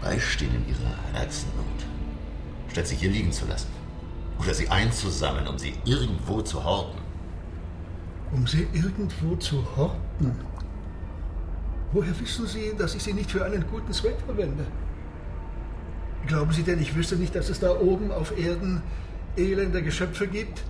[0.00, 1.86] beistehen in ihrer Herzennot,
[2.70, 3.68] statt sie hier liegen zu lassen?
[4.38, 6.98] Oder sie einzusammeln, um sie irgendwo zu horten?
[8.32, 10.49] Um sie irgendwo zu horten?
[11.92, 14.64] Woher wissen Sie, dass ich sie nicht für einen guten Zweck verwende?
[16.26, 18.82] Glauben Sie denn, ich wüsste nicht, dass es da oben auf Erden
[19.36, 20.62] elende Geschöpfe gibt?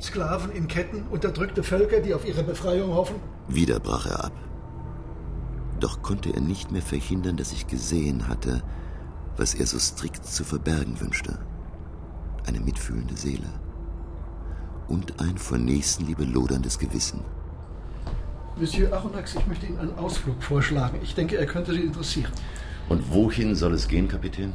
[0.00, 3.16] Sklaven in Ketten, unterdrückte Völker, die auf ihre Befreiung hoffen?
[3.48, 4.32] Wieder brach er ab.
[5.78, 8.62] Doch konnte er nicht mehr verhindern, dass ich gesehen hatte,
[9.36, 11.38] was er so strikt zu verbergen wünschte.
[12.46, 13.48] Eine mitfühlende Seele.
[14.88, 17.20] Und ein vor Nächstenliebe loderndes Gewissen.
[18.60, 20.98] Monsieur Aronnax, ich möchte Ihnen einen Ausflug vorschlagen.
[21.02, 22.30] Ich denke, er könnte Sie interessieren.
[22.90, 24.52] Und wohin soll es gehen, Kapitän?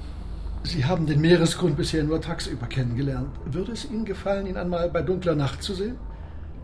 [0.63, 3.29] Sie haben den Meeresgrund bisher nur tagsüber kennengelernt.
[3.45, 5.95] Würde es Ihnen gefallen, ihn einmal bei dunkler Nacht zu sehen?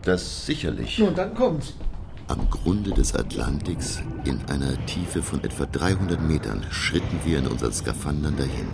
[0.02, 1.00] Das sicherlich.
[1.00, 1.72] Nun, dann kommen Sie.
[2.28, 7.72] Am Grunde des Atlantiks, in einer Tiefe von etwa 300 Metern, schritten wir in unseren
[7.72, 8.68] Skaphandern dahin.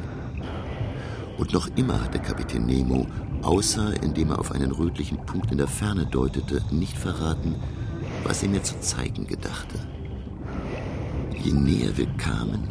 [1.39, 3.07] Und noch immer hatte Kapitän Nemo,
[3.43, 7.55] außer indem er auf einen rötlichen Punkt in der Ferne deutete, nicht verraten,
[8.25, 9.79] was er mir zu zeigen gedachte.
[11.43, 12.69] Je näher wir kamen,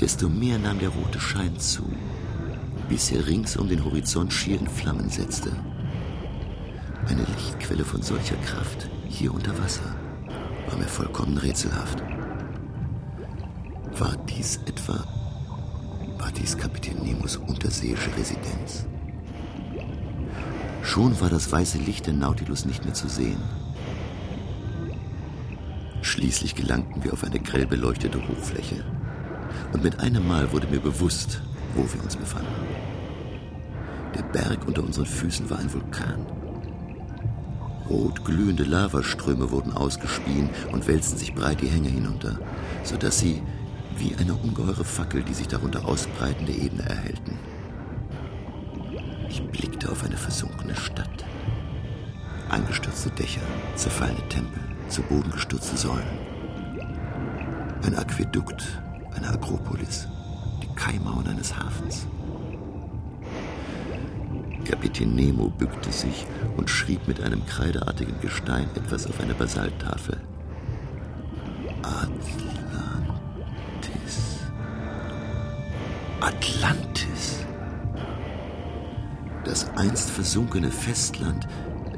[0.00, 1.84] desto mehr nahm der rote Schein zu,
[2.88, 5.52] bis er rings um den Horizont schier in Flammen setzte.
[7.08, 9.94] Eine Lichtquelle von solcher Kraft, hier unter Wasser,
[10.68, 12.02] war mir vollkommen rätselhaft.
[13.98, 15.04] War dies etwa,
[16.18, 18.86] war dies Kapitän Nemos unterseeische Residenz?
[20.82, 23.38] Schon war das weiße Licht der Nautilus nicht mehr zu sehen.
[26.02, 28.84] Schließlich gelangten wir auf eine grell beleuchtete Hochfläche.
[29.72, 31.40] Und mit einem Mal wurde mir bewusst,
[31.74, 32.48] wo wir uns befanden.
[34.16, 36.26] Der Berg unter unseren Füßen war ein Vulkan.
[37.88, 42.38] Rot glühende Lavaströme wurden ausgespien und wälzten sich breit die Hänge hinunter,
[42.82, 43.42] sodass sie
[43.96, 47.38] wie eine ungeheure Fackel, die sich darunter ausbreitende Ebene erhellten.
[49.28, 51.24] Ich blickte auf eine versunkene Stadt.
[52.48, 53.40] Eingestürzte Dächer,
[53.76, 54.62] zerfallene Tempel,
[54.92, 56.04] zu Boden gestürzte Säulen.
[57.82, 58.82] Ein Aquädukt,
[59.16, 60.06] eine Akropolis,
[60.62, 62.06] die Kaimauern eines Hafens.
[64.66, 66.26] Kapitän Nemo bückte sich
[66.58, 70.18] und schrieb mit einem kreideartigen Gestein etwas auf eine Basalttafel.
[71.80, 72.50] Atlantis.
[76.20, 77.46] Atlantis.
[79.44, 81.48] Das einst versunkene Festland,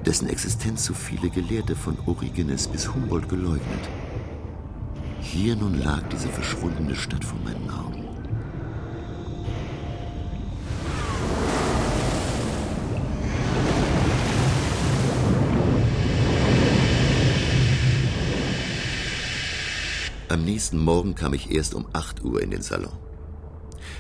[0.04, 3.88] dessen Existenz so viele Gelehrte von Origenes bis Humboldt geleugnet.
[5.20, 8.04] Hier nun lag diese verschwundene Stadt vor meinen Augen.
[20.28, 22.92] Am nächsten Morgen kam ich erst um 8 Uhr in den Salon.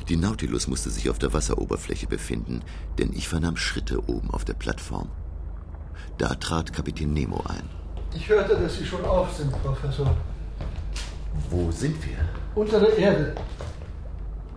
[0.08, 2.62] Die Nautilus musste sich auf der Wasseroberfläche befinden,
[2.98, 5.08] denn ich vernahm Schritte oben auf der Plattform.
[6.18, 7.68] Da trat Kapitän Nemo ein.
[8.14, 10.16] Ich hörte, dass Sie schon auf sind, Professor.
[11.50, 12.18] Wo sind wir?
[12.54, 13.34] Unter der Erde.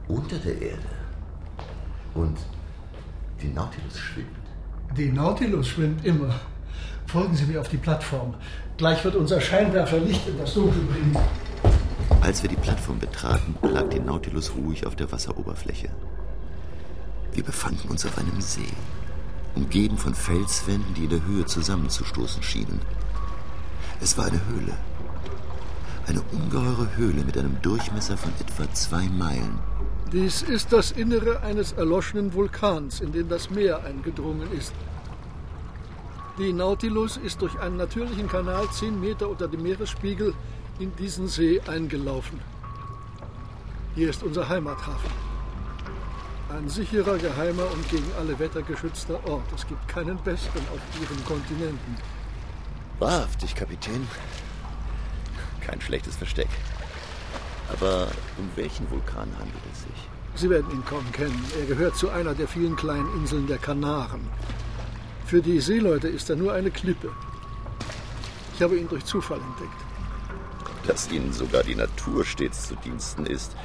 [0.08, 0.90] Unter der Erde.
[2.14, 2.38] Und
[3.42, 4.28] die Nautilus schwimmt.
[4.96, 6.34] Die Nautilus schwimmt immer.
[7.08, 8.36] Folgen Sie mir auf die Plattform.
[8.78, 11.18] Gleich wird unser Scheinwerfer Licht in das Dunkel bringen.
[12.22, 15.90] Als wir die Plattform betraten, lag die Nautilus ruhig auf der Wasseroberfläche.
[17.34, 18.74] Wir befanden uns auf einem See,
[19.58, 22.80] umgeben von Felswänden, die in der Höhe zusammenzustoßen schienen.
[24.00, 24.78] Es war eine Höhle.
[26.06, 29.60] Eine ungeheure Höhle mit einem Durchmesser von etwa zwei Meilen.
[30.14, 34.74] Dies ist das Innere eines erloschenen Vulkans, in den das Meer eingedrungen ist.
[36.38, 40.34] Die Nautilus ist durch einen natürlichen Kanal zehn Meter unter dem Meeresspiegel
[40.80, 42.40] in diesen See eingelaufen.
[43.96, 45.12] Hier ist unser Heimathafen.
[46.50, 49.52] Ein sicherer, geheimer und gegen alle Wetter geschützter Ort.
[49.54, 51.98] Es gibt keinen besseren auf ihren Kontinenten.
[53.00, 54.08] Wahrhaftig, Kapitän.
[55.60, 56.48] Kein schlechtes Versteck.
[57.72, 58.08] Aber
[58.38, 60.10] um welchen Vulkan handelt es sich?
[60.36, 61.44] Sie werden ihn kaum kennen.
[61.60, 64.22] Er gehört zu einer der vielen kleinen Inseln der Kanaren.
[65.26, 67.12] Für die Seeleute ist er nur eine Klippe.
[68.56, 70.88] Ich habe ihn durch Zufall entdeckt.
[70.88, 73.58] Dass Ihnen sogar die Natur stets zu Diensten ist,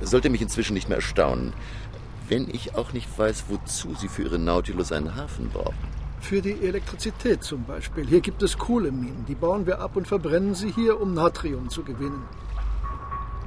[0.00, 1.52] sollte mich inzwischen nicht mehr erstaunen,
[2.28, 5.76] wenn ich auch nicht weiß, wozu Sie für Ihre Nautilus einen Hafen brauchen.
[6.20, 8.06] Für die Elektrizität zum Beispiel.
[8.06, 9.24] Hier gibt es Kohleminen.
[9.26, 12.24] Die bauen wir ab und verbrennen sie hier, um Natrium zu gewinnen.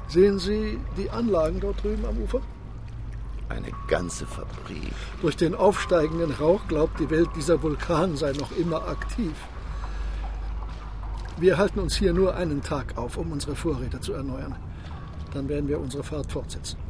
[0.08, 2.42] Sehen Sie die Anlagen dort drüben am Ufer?
[3.50, 4.94] Eine ganze Fabrik.
[5.22, 9.34] Durch den aufsteigenden Rauch glaubt die Welt, dieser Vulkan sei noch immer aktiv.
[11.38, 14.56] Wir halten uns hier nur einen Tag auf, um unsere Vorräte zu erneuern.
[15.34, 16.88] Dann werden wir unsere Fahrt fortsetzen.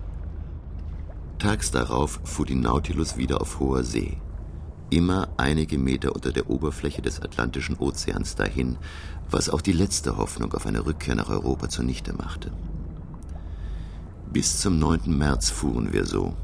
[1.39, 4.17] Tags darauf fuhr die Nautilus wieder auf hoher See.
[4.89, 8.77] Immer einige Meter unter der Oberfläche des Atlantischen Ozeans dahin,
[9.31, 12.51] was auch die letzte Hoffnung auf eine Rückkehr nach Europa zunichte machte.
[14.33, 15.17] Bis zum 9.
[15.17, 16.35] März fuhren wir so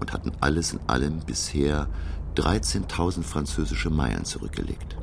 [0.00, 1.88] und hatten alles in allem bisher
[2.36, 4.96] 13.000 französische Meilen zurückgelegt.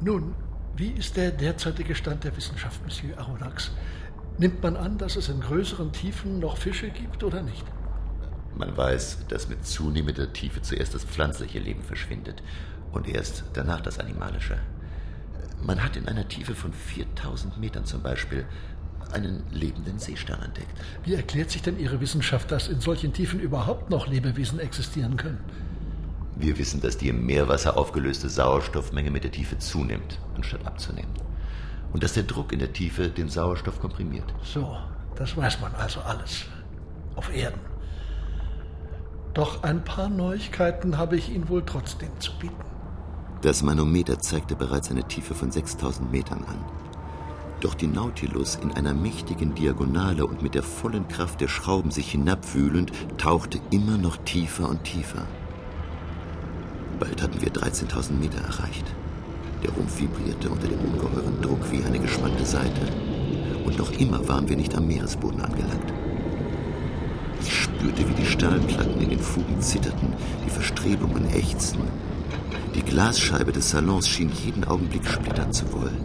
[0.00, 0.32] Nun,
[0.76, 3.72] wie ist der derzeitige Stand der Wissenschaft, Monsieur Aronnax?
[4.38, 7.64] Nimmt man an, dass es in größeren Tiefen noch Fische gibt oder nicht?
[8.56, 12.42] Man weiß, dass mit zunehmender Tiefe zuerst das pflanzliche Leben verschwindet
[12.92, 14.58] und erst danach das animalische.
[15.62, 18.46] Man hat in einer Tiefe von 4000 Metern zum Beispiel
[19.12, 20.72] einen lebenden Seestern entdeckt.
[21.04, 25.38] Wie erklärt sich denn Ihre Wissenschaft, dass in solchen Tiefen überhaupt noch Lebewesen existieren können?
[26.36, 31.12] Wir wissen, dass die im Meerwasser aufgelöste Sauerstoffmenge mit der Tiefe zunimmt, anstatt abzunehmen.
[31.92, 34.32] Und dass der Druck in der Tiefe den Sauerstoff komprimiert.
[34.42, 34.76] So,
[35.16, 36.44] das weiß man also alles.
[37.16, 37.60] Auf Erden.
[39.34, 42.54] Doch ein paar Neuigkeiten habe ich Ihnen wohl trotzdem zu bieten.
[43.42, 46.58] Das Manometer zeigte bereits eine Tiefe von 6000 Metern an.
[47.60, 52.10] Doch die Nautilus in einer mächtigen Diagonale und mit der vollen Kraft der Schrauben sich
[52.10, 55.26] hinabwühlend, tauchte immer noch tiefer und tiefer.
[56.98, 58.84] Bald hatten wir 13.000 Meter erreicht.
[59.62, 62.80] Der Rumpf vibrierte unter dem ungeheuren Druck wie eine gespannte Seite.
[63.64, 65.92] Und noch immer waren wir nicht am Meeresboden angelangt.
[67.42, 71.82] Ich spürte, wie die Stahlplatten in den Fugen zitterten, die Verstrebungen ächzten.
[72.74, 76.04] Die Glasscheibe des Salons schien jeden Augenblick splittern zu wollen.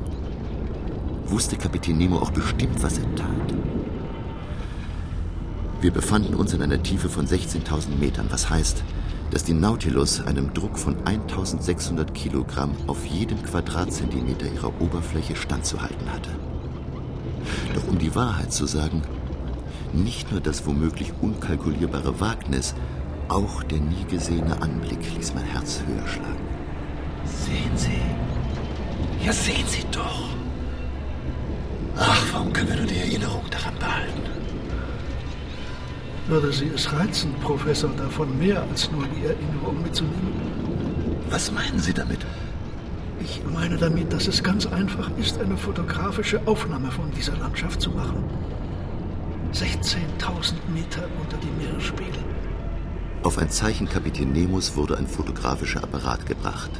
[1.27, 3.53] Wusste Kapitän Nemo auch bestimmt, was er tat?
[5.81, 8.83] Wir befanden uns in einer Tiefe von 16.000 Metern, was heißt,
[9.31, 16.29] dass die Nautilus einem Druck von 1600 Kilogramm auf jedem Quadratzentimeter ihrer Oberfläche standzuhalten hatte.
[17.73, 19.01] Doch um die Wahrheit zu sagen,
[19.95, 22.75] nicht nur das womöglich unkalkulierbare Wagnis,
[23.27, 26.45] auch der nie gesehene Anblick ließ mein Herz höher schlagen.
[27.25, 29.25] Sehen Sie.
[29.25, 30.29] Ja, sehen Sie doch.
[31.97, 34.21] Ach, warum können wir nur die Erinnerung daran behalten?
[36.27, 40.34] Würde Sie es reizen, Professor, davon mehr als nur die Erinnerung mitzunehmen?
[41.29, 42.19] Was meinen Sie damit?
[43.19, 47.91] Ich meine damit, dass es ganz einfach ist, eine fotografische Aufnahme von dieser Landschaft zu
[47.91, 48.23] machen.
[49.55, 52.21] 16.000 Meter unter dem Meeresspiegel.
[53.23, 56.71] Auf ein Zeichen Kapitän Nemos wurde ein fotografischer Apparat gebracht.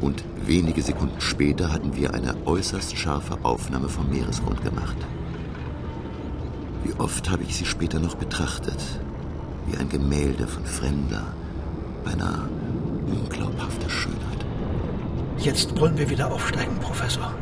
[0.00, 4.96] Und wenige Sekunden später hatten wir eine äußerst scharfe Aufnahme vom Meeresgrund gemacht.
[6.84, 8.80] Wie oft habe ich sie später noch betrachtet,
[9.66, 11.24] wie ein Gemälde von fremder,
[12.04, 12.48] beinahe
[13.08, 14.46] unglaubhafter Schönheit.
[15.38, 17.34] Jetzt wollen wir wieder aufsteigen, Professor.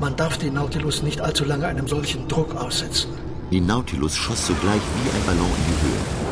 [0.00, 3.23] Man darf den Nautilus nicht allzu lange einem solchen Druck aussetzen.
[3.50, 6.24] Die Nautilus schoss sogleich wie ein Ballon in die Höhe.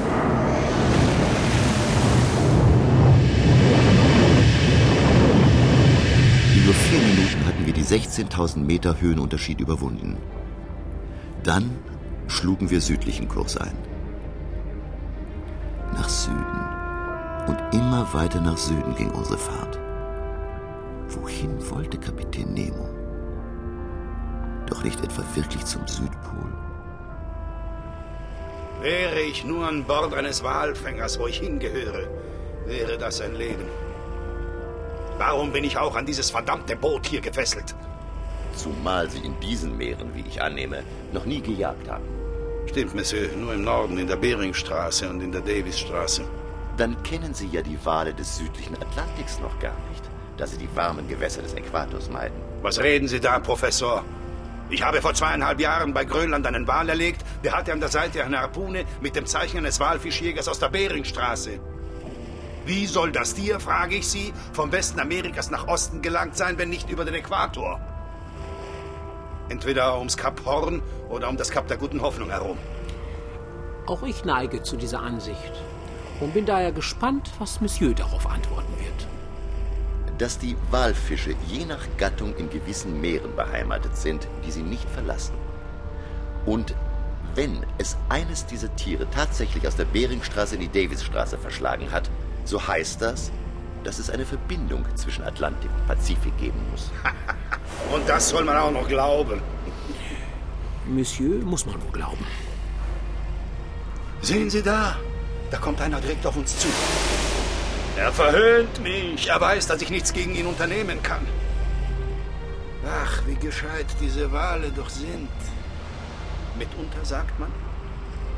[6.57, 10.17] In nur vier Minuten hatten wir die 16.000 Meter Höhenunterschied überwunden.
[11.45, 11.71] Dann
[12.29, 13.77] schlugen wir südlichen Kurs ein.
[15.93, 16.37] Nach Süden.
[17.47, 19.79] Und immer weiter nach Süden ging unsere Fahrt.
[21.09, 22.89] Wohin wollte Kapitän Nemo?
[24.67, 26.72] Doch nicht etwa wirklich zum Südpol?
[28.83, 32.09] Wäre ich nur an Bord eines Walfängers, wo ich hingehöre,
[32.67, 33.65] wäre das ein Leben.
[35.19, 37.77] Warum bin ich auch an dieses verdammte Boot hier gefesselt?
[38.57, 42.05] Zumal Sie in diesen Meeren, wie ich annehme, noch nie gejagt haben.
[42.67, 46.25] Stimmt, Monsieur, nur im Norden, in der Beringstraße und in der Davisstraße.
[46.77, 50.03] Dann kennen Sie ja die Wale des südlichen Atlantiks noch gar nicht,
[50.39, 52.35] da Sie die warmen Gewässer des Äquators meiden.
[52.63, 54.05] Was reden Sie da, Professor?
[54.71, 57.25] Ich habe vor zweieinhalb Jahren bei Grönland einen Wal erlegt.
[57.45, 61.61] Der hatte an der Seite eine Harpune mit dem Zeichen eines Walfischjägers aus der Beringstraße.
[62.65, 66.71] Wie soll das Tier, frage ich Sie, vom Westen Amerikas nach Osten gelangt sein, wenn
[66.71, 67.81] nicht über den Äquator?
[69.49, 72.57] Entweder ums Kap Horn oder um das Kap der guten Hoffnung herum.
[73.87, 75.53] Auch ich neige zu dieser Ansicht
[76.21, 79.12] und bin daher gespannt, was Monsieur darauf antworten wird.
[80.19, 85.35] Dass die Walfische je nach Gattung in gewissen Meeren beheimatet sind, die sie nicht verlassen.
[86.47, 86.75] Und
[87.35, 92.11] wenn es eines dieser Tiere tatsächlich aus der Beringstraße in die Davisstraße verschlagen hat,
[92.45, 93.33] so heißt das,
[93.85, 96.91] dass es eine Verbindung zwischen Atlantik und Pazifik geben muss.
[97.93, 99.41] und das soll man auch noch glauben.
[100.87, 102.27] Monsieur, muss man wohl glauben.
[104.21, 104.97] Sehen Sie da,
[105.51, 106.69] da kommt einer direkt auf uns zu.
[107.97, 109.29] Er verhöhnt mich.
[109.29, 111.27] Er weiß, dass ich nichts gegen ihn unternehmen kann.
[112.87, 115.29] Ach, wie gescheit diese Wale doch sind.
[116.59, 117.51] Mitunter sagt man,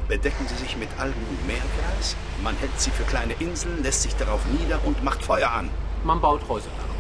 [0.08, 4.14] bedecken sie sich mit Algen und Meergras, man hält sie für kleine Inseln, lässt sich
[4.16, 5.70] darauf nieder und macht Feuer an.
[6.04, 6.94] Man baut Häuser darauf.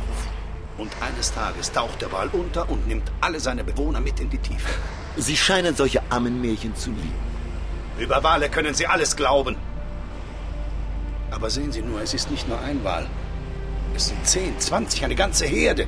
[0.78, 4.38] Und eines Tages taucht der Wal unter und nimmt alle seine Bewohner mit in die
[4.38, 4.68] Tiefe.
[5.16, 7.34] Sie scheinen solche Ammenmärchen zu lieben.
[7.98, 9.56] Über Wale können Sie alles glauben.
[11.34, 13.06] Aber sehen Sie nur, es ist nicht nur ein Wal.
[13.94, 15.86] Es sind zehn, zwanzig, eine ganze Herde.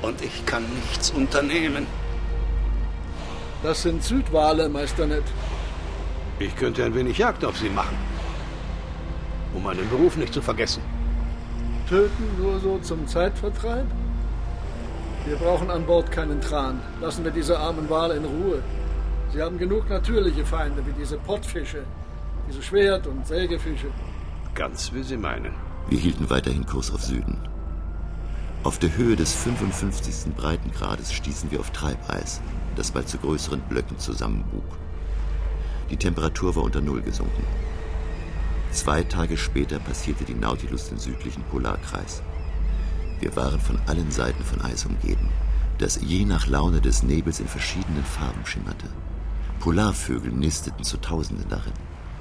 [0.00, 1.86] Und ich kann nichts unternehmen.
[3.62, 5.24] Das sind Südwale, Meister Ned.
[6.38, 7.96] Ich könnte ein wenig Jagd auf sie machen.
[9.54, 10.82] Um meinen Beruf nicht zu vergessen.
[11.88, 13.86] Töten nur so zum Zeitvertreib?
[15.26, 16.80] Wir brauchen an Bord keinen Tran.
[17.00, 18.62] Lassen wir diese armen Wale in Ruhe.
[19.32, 21.82] Sie haben genug natürliche Feinde, wie diese Pottfische,
[22.48, 23.88] diese Schwert- und Sägefische.
[24.54, 25.52] Ganz wie Sie meinen.
[25.88, 27.38] Wir hielten weiterhin Kurs auf Süden.
[28.62, 30.32] Auf der Höhe des 55.
[30.36, 32.40] Breitengrades stießen wir auf Treibeis,
[32.76, 34.64] das bald zu größeren Blöcken zusammenbug.
[35.90, 37.44] Die Temperatur war unter Null gesunken.
[38.70, 42.22] Zwei Tage später passierte die Nautilus den südlichen Polarkreis.
[43.18, 45.30] Wir waren von allen Seiten von Eis umgeben,
[45.78, 48.88] das je nach Laune des Nebels in verschiedenen Farben schimmerte.
[49.58, 51.72] Polarvögel nisteten zu Tausenden darin.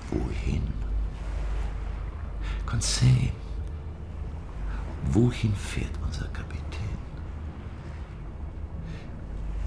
[0.10, 0.93] Wohin?
[2.66, 3.32] Conseil,
[5.12, 6.64] wohin fährt unser Kapitän?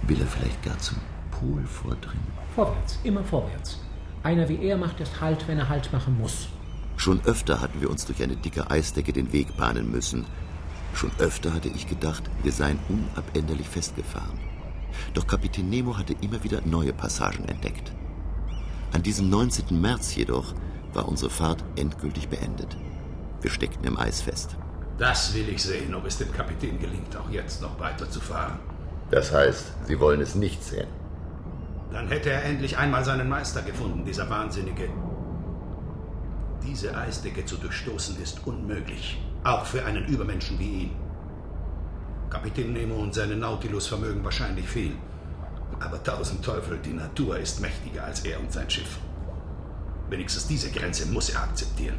[0.03, 0.99] Will er vielleicht gar zum
[1.31, 2.27] Pol vordringen?
[2.55, 3.79] Vorwärts, immer vorwärts.
[4.23, 6.49] Einer wie er macht erst Halt, wenn er Halt machen muss.
[6.97, 10.25] Schon öfter hatten wir uns durch eine dicke Eisdecke den Weg bahnen müssen.
[10.95, 14.39] Schon öfter hatte ich gedacht, wir seien unabänderlich festgefahren.
[15.13, 17.93] Doch Kapitän Nemo hatte immer wieder neue Passagen entdeckt.
[18.93, 19.79] An diesem 19.
[19.81, 20.55] März jedoch
[20.95, 22.77] war unsere Fahrt endgültig beendet.
[23.51, 24.57] Steckten im Eis fest.
[24.99, 28.59] Das will ich sehen, ob es dem Kapitän gelingt, auch jetzt noch weiterzufahren.
[29.11, 30.89] Das heißt, Sie wollen es nicht sehen.
[31.93, 34.89] Dann hätte er endlich einmal seinen Meister gefunden, dieser Wahnsinnige.
[36.67, 40.97] Diese Eisdecke zu durchstoßen ist unmöglich, auch für einen Übermenschen wie ihn.
[42.31, 44.93] Kapitän Nemo und seine Nautilus vermögen wahrscheinlich viel.
[45.79, 48.99] Aber tausend Teufel, die Natur ist mächtiger als er und sein Schiff.
[50.09, 51.97] Wenigstens diese Grenze muss er akzeptieren.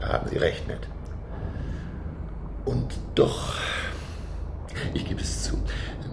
[0.00, 0.88] Da haben Sie recht, Ned.
[2.64, 3.54] Und doch,
[4.94, 5.62] ich gebe es zu,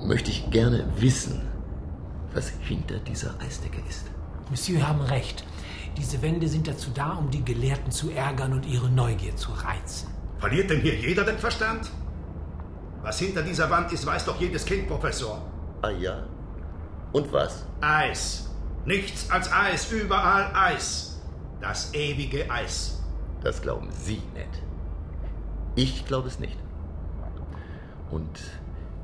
[0.03, 1.41] möchte ich gerne wissen,
[2.33, 4.05] was hinter dieser Eisdecke ist.
[4.49, 5.43] Monsieur haben recht.
[5.97, 10.09] Diese Wände sind dazu da, um die Gelehrten zu ärgern und ihre Neugier zu reizen.
[10.39, 11.89] Verliert denn hier jeder den Verstand?
[13.01, 15.41] Was hinter dieser Wand ist, weiß doch jedes Kind, Professor.
[15.81, 16.23] Ah ja?
[17.11, 17.65] Und was?
[17.81, 18.49] Eis.
[18.85, 21.19] Nichts als Eis, überall Eis.
[21.59, 23.00] Das ewige Eis.
[23.41, 24.47] Das glauben Sie, Ned.
[25.75, 26.57] Ich glaube es nicht.
[28.11, 28.39] Und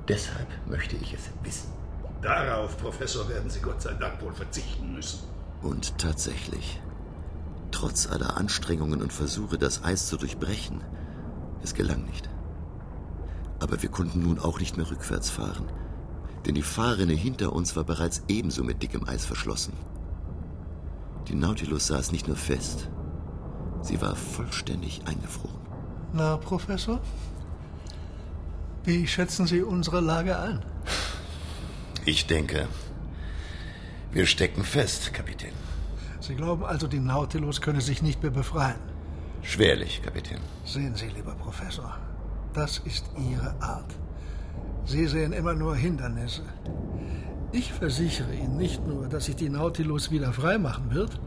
[0.08, 1.72] deshalb möchte ich es wissen.
[2.22, 5.20] Darauf, Professor, werden Sie Gott sei Dank wohl verzichten müssen.
[5.62, 6.82] Und tatsächlich,
[7.72, 10.84] trotz aller Anstrengungen und Versuche, das Eis zu durchbrechen,
[11.64, 12.30] es gelang nicht.
[13.60, 15.72] Aber wir konnten nun auch nicht mehr rückwärts fahren,
[16.46, 19.74] denn die Fahrrinne hinter uns war bereits ebenso mit dickem Eis verschlossen.
[21.28, 22.90] Die Nautilus saß nicht nur fest,
[23.82, 25.58] sie war vollständig eingefroren.
[26.14, 27.00] Na, Professor?
[28.84, 30.62] Wie schätzen Sie unsere Lage ein?
[32.06, 32.68] Ich denke,
[34.12, 35.52] wir stecken fest, Kapitän.
[36.22, 38.80] Sie glauben also, die Nautilus könne sich nicht mehr befreien?
[39.42, 40.40] Schwerlich, Kapitän.
[40.66, 41.98] Sehen Sie, lieber Professor,
[42.54, 43.94] das ist Ihre Art.
[44.86, 46.44] Sie sehen immer nur Hindernisse.
[47.52, 51.20] Ich versichere Ihnen nicht nur, dass sich die Nautilus wieder freimachen wird,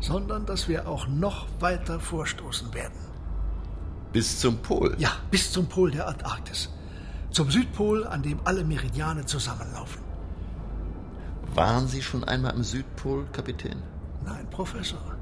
[0.00, 2.98] sondern dass wir auch noch weiter vorstoßen werden.
[4.12, 4.94] Bis zum Pol?
[4.98, 6.70] Ja, bis zum Pol der Antarktis.
[7.30, 10.00] Zum Südpol, an dem alle Meridiane zusammenlaufen.
[11.54, 13.82] Waren Sie schon einmal am Südpol, Kapitän?
[14.24, 15.16] Nein, Professor.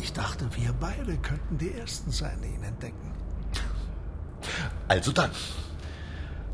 [0.00, 3.12] Ich dachte, wir beide könnten die Ersten sein, die ihn entdecken.
[4.86, 5.30] Also dann.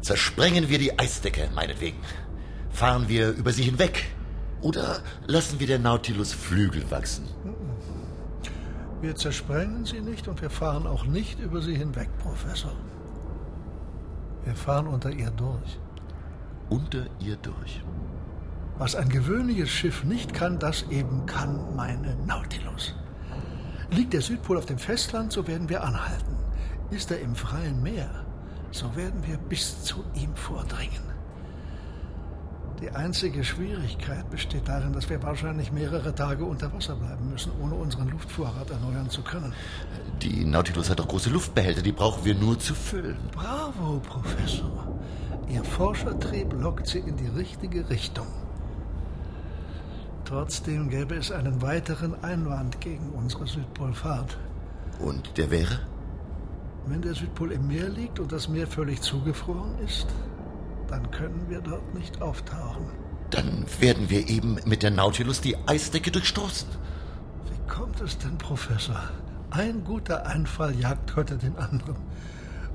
[0.00, 1.98] Zersprengen wir die Eisdecke, meinetwegen.
[2.70, 4.13] Fahren wir über sie hinweg.
[4.64, 7.28] Oder lassen wir der Nautilus Flügel wachsen.
[9.02, 12.72] Wir zersprengen sie nicht und wir fahren auch nicht über sie hinweg, Professor.
[14.42, 15.78] Wir fahren unter ihr durch.
[16.70, 17.82] Unter ihr durch.
[18.78, 22.94] Was ein gewöhnliches Schiff nicht kann, das eben kann meine Nautilus.
[23.90, 26.38] Liegt der Südpol auf dem Festland, so werden wir anhalten.
[26.90, 28.24] Ist er im freien Meer,
[28.70, 31.13] so werden wir bis zu ihm vordringen.
[32.84, 37.74] Die einzige Schwierigkeit besteht darin, dass wir wahrscheinlich mehrere Tage unter Wasser bleiben müssen, ohne
[37.76, 39.54] unseren Luftvorrat erneuern zu können.
[40.20, 43.16] Die Nautilus hat doch große Luftbehälter, die brauchen wir nur zu füllen.
[43.32, 44.98] Bravo, Professor.
[45.48, 48.26] Ihr Forschertrieb lockt Sie in die richtige Richtung.
[50.26, 54.36] Trotzdem gäbe es einen weiteren Einwand gegen unsere Südpolfahrt.
[54.98, 55.80] Und der wäre?
[56.86, 60.06] Wenn der Südpol im Meer liegt und das Meer völlig zugefroren ist,
[60.94, 62.86] dann können wir dort nicht auftauchen.
[63.30, 66.68] Dann werden wir eben mit der Nautilus die Eisdecke durchstoßen.
[67.50, 69.02] Wie kommt es denn, Professor?
[69.50, 71.96] Ein guter Einfall jagt heute den anderen.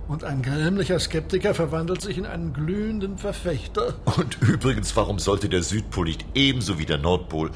[0.09, 3.93] Und ein grämlicher Skeptiker verwandelt sich in einen glühenden Verfechter.
[4.17, 7.51] Und übrigens, warum sollte der Südpol nicht ebenso wie der Nordpol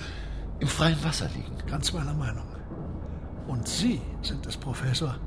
[0.62, 1.58] im freien Wasser liegen?
[1.68, 2.46] Ganz meiner Meinung.
[3.48, 5.18] Und Sie sind es, Professor,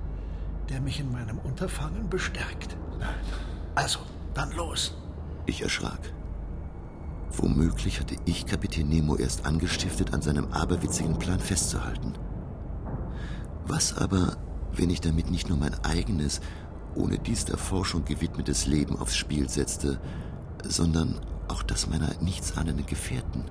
[0.71, 2.75] der mich in meinem Unterfangen bestärkt.
[3.75, 3.99] Also,
[4.33, 4.95] dann los.
[5.47, 6.13] Ich erschrak.
[7.31, 12.15] Womöglich hatte ich Kapitän Nemo erst angestiftet, an seinem aberwitzigen Plan festzuhalten.
[13.67, 14.37] Was aber,
[14.73, 16.41] wenn ich damit nicht nur mein eigenes,
[16.95, 20.01] ohne dies der Forschung gewidmetes Leben aufs Spiel setzte,
[20.65, 23.45] sondern auch das meiner nichtsahnenden Gefährten,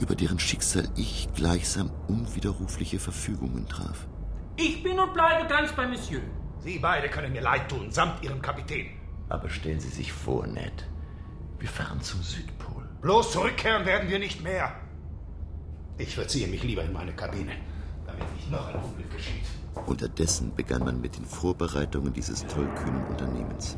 [0.00, 4.06] über deren Schicksal ich gleichsam unwiderrufliche Verfügungen traf.
[4.56, 6.22] Ich bin und bleibe ganz bei Monsieur.
[6.60, 8.86] Sie beide können mir leid tun, samt Ihrem Kapitän.
[9.28, 10.88] Aber stellen Sie sich vor, Ned,
[11.58, 12.84] wir fahren zum Südpol.
[13.02, 14.74] Bloß zurückkehren werden wir nicht mehr.
[15.98, 17.52] Ich verziehe mich lieber in meine Kabine,
[18.06, 19.44] damit nicht noch ein Unglück geschieht.
[19.86, 23.76] Unterdessen begann man mit den Vorbereitungen dieses tollkühnen Unternehmens.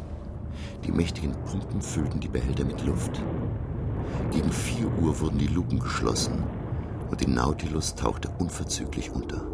[0.84, 3.22] Die mächtigen Pumpen füllten die Behälter mit Luft.
[4.30, 6.44] Gegen vier Uhr wurden die Luken geschlossen
[7.10, 9.44] und die Nautilus tauchte unverzüglich unter.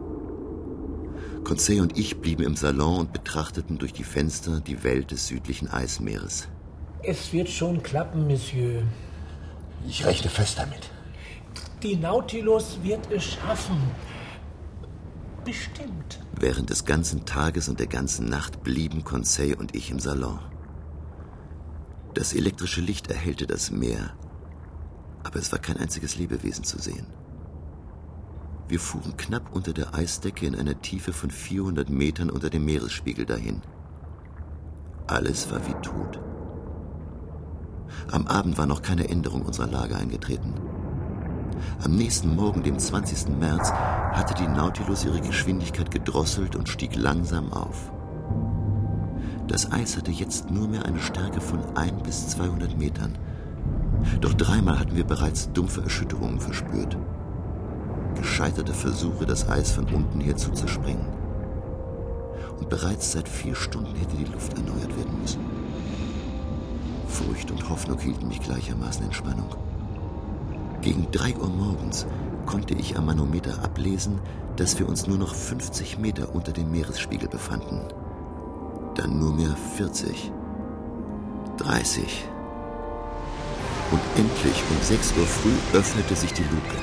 [1.45, 5.69] Conseil und ich blieben im Salon und betrachteten durch die Fenster die Welt des südlichen
[5.69, 6.49] Eismeeres.
[7.05, 8.83] Es wird schon klappen, Monsieur.
[9.89, 10.91] Ich rechne fest damit.
[11.83, 13.77] Die Nautilus wird es schaffen.
[15.45, 16.21] Bestimmt.
[16.39, 20.39] Während des ganzen Tages und der ganzen Nacht blieben Conseil und ich im Salon.
[22.15, 24.15] Das elektrische Licht erhellte das Meer,
[25.25, 27.07] aber es war kein einziges Lebewesen zu sehen.
[28.69, 33.27] Wir fuhren knapp unter der Eisdecke in einer Tiefe von 400 Metern unter dem Meeresspiegel
[33.27, 33.61] dahin.
[35.09, 36.21] Alles war wie tot.
[38.11, 40.55] Am Abend war noch keine Änderung unserer Lage eingetreten.
[41.85, 43.39] Am nächsten Morgen, dem 20.
[43.39, 47.93] März, hatte die Nautilus ihre Geschwindigkeit gedrosselt und stieg langsam auf.
[49.49, 53.19] Das Eis hatte jetzt nur mehr eine Stärke von 1 bis 200 Metern.
[54.21, 56.97] Doch dreimal hatten wir bereits dumpfe Erschütterungen verspürt.
[58.17, 61.07] Gescheiterte Versuche, das Eis von unten her zuzuspringen.
[62.59, 65.62] Und bereits seit vier Stunden hätte die Luft erneuert werden müssen.
[67.13, 69.55] Furcht und Hoffnung hielten mich gleichermaßen in Spannung.
[70.81, 72.07] Gegen drei Uhr morgens
[72.47, 74.19] konnte ich am Manometer ablesen,
[74.57, 77.83] dass wir uns nur noch 50 Meter unter dem Meeresspiegel befanden.
[78.95, 80.33] Dann nur mehr 40,
[81.59, 82.25] 30.
[83.91, 86.77] Und endlich um 6 Uhr früh öffnete sich die Luke.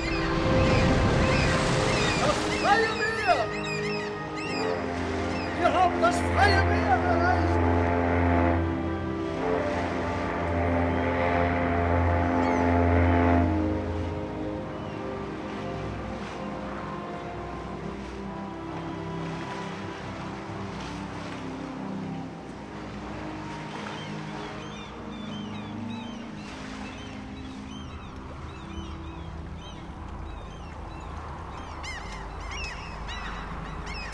[2.21, 3.45] Das freie Meer!
[5.59, 6.88] Wir haben das freie Meer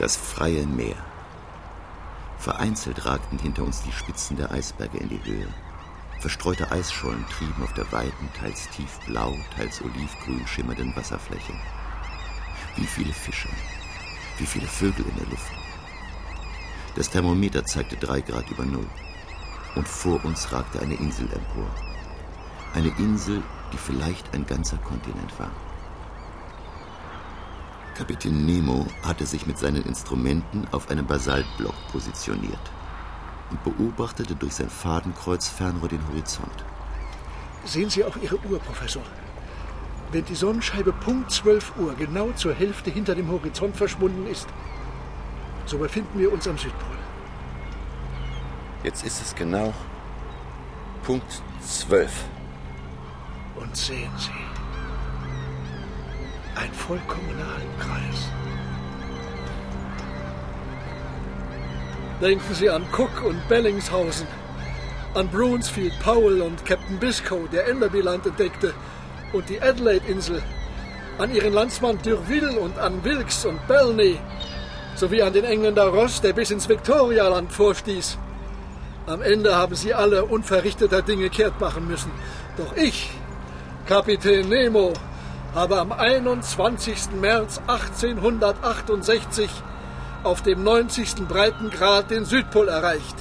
[0.06, 0.98] Das freie Meer.
[2.38, 5.48] Vereinzelt ragten hinter uns die Spitzen der Eisberge in die Höhe.
[6.20, 11.54] Verstreute Eisschollen trieben auf der weiten, teils tiefblau, teils olivgrün schimmernden Wasserfläche.
[12.76, 13.50] Wie viele Fische,
[14.38, 15.52] wie viele Vögel in der Luft.
[16.96, 18.88] Das Thermometer zeigte drei Grad über Null.
[19.74, 21.66] Und vor uns ragte eine Insel empor.
[22.76, 23.42] Eine Insel,
[23.74, 25.50] die vielleicht ein ganzer Kontinent war.
[27.96, 32.60] Kapitän Nemo hatte sich mit seinen Instrumenten auf einem Basaltblock positioniert
[33.50, 36.66] und beobachtete durch sein Fadenkreuz Fernrohr den Horizont.
[37.64, 39.02] Sehen Sie auf Ihre Uhr, Professor.
[40.12, 44.48] Wenn die Sonnenscheibe Punkt 12 Uhr genau zur Hälfte hinter dem Horizont verschwunden ist,
[45.66, 46.98] so befinden wir uns am Südpol.
[48.84, 49.74] Jetzt ist es genau
[51.04, 52.26] Punkt 12.
[53.56, 54.45] Und sehen Sie,
[56.66, 58.30] ein vollkommener Halbkreis.
[62.22, 64.28] Denken Sie an Cook und Bellingshausen,
[65.14, 68.74] an Brunsfield Powell und Captain Biscoe, der Enderby-Land entdeckte,
[69.34, 70.42] und die Adelaide-Insel,
[71.20, 74.18] an Ihren Landsmann Durville und an Wilkes und Belney,
[74.96, 78.18] sowie an den Engländer Ross, der bis ins Viktorialand vorstieß.
[79.08, 82.12] Am Ende haben sie alle unverrichteter Dinge kehrt machen müssen.
[82.58, 83.12] Doch ich,
[83.86, 84.94] Kapitän Nemo,
[85.56, 87.12] habe am 21.
[87.22, 89.50] März 1868
[90.24, 91.28] auf dem 90.
[91.28, 93.16] Breitengrad den Südpol erreicht.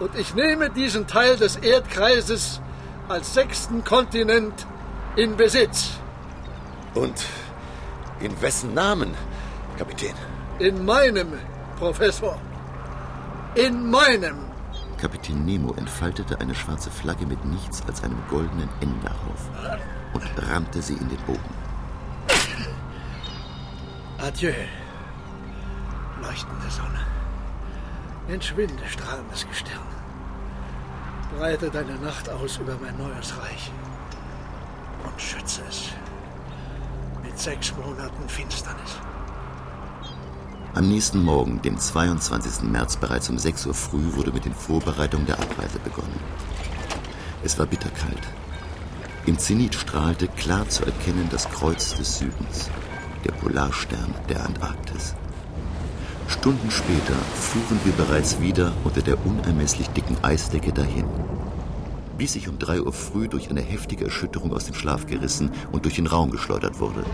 [0.00, 2.60] Und ich nehme diesen Teil des Erdkreises
[3.08, 4.66] als sechsten Kontinent
[5.14, 5.90] in Besitz.
[6.94, 7.26] Und
[8.20, 9.14] in wessen Namen,
[9.76, 10.14] Kapitän?
[10.58, 11.34] In meinem,
[11.78, 12.38] Professor.
[13.54, 14.43] In meinem.
[15.04, 19.50] Kapitän Nemo entfaltete eine schwarze Flagge mit nichts als einem goldenen N darauf
[20.14, 21.54] und rammte sie in den Boden.
[24.16, 24.54] Adieu,
[26.22, 27.00] leuchtende Sonne.
[28.28, 29.86] Entschwinde, strahlendes Gestirn.
[31.36, 33.70] Breite deine Nacht aus über mein neues Reich
[35.04, 35.90] und schütze es
[37.22, 38.98] mit sechs Monaten Finsternis.
[40.74, 42.68] Am nächsten Morgen, dem 22.
[42.68, 46.18] März, bereits um 6 Uhr früh, wurde mit den Vorbereitungen der Abreise begonnen.
[47.44, 48.22] Es war bitterkalt.
[49.24, 52.70] Im Zenit strahlte klar zu erkennen das Kreuz des Südens,
[53.24, 55.14] der Polarstern der Antarktis.
[56.26, 61.06] Stunden später fuhren wir bereits wieder unter der unermesslich dicken Eisdecke dahin.
[62.18, 65.84] Bis ich um 3 Uhr früh durch eine heftige Erschütterung aus dem Schlaf gerissen und
[65.84, 67.04] durch den Raum geschleudert wurde.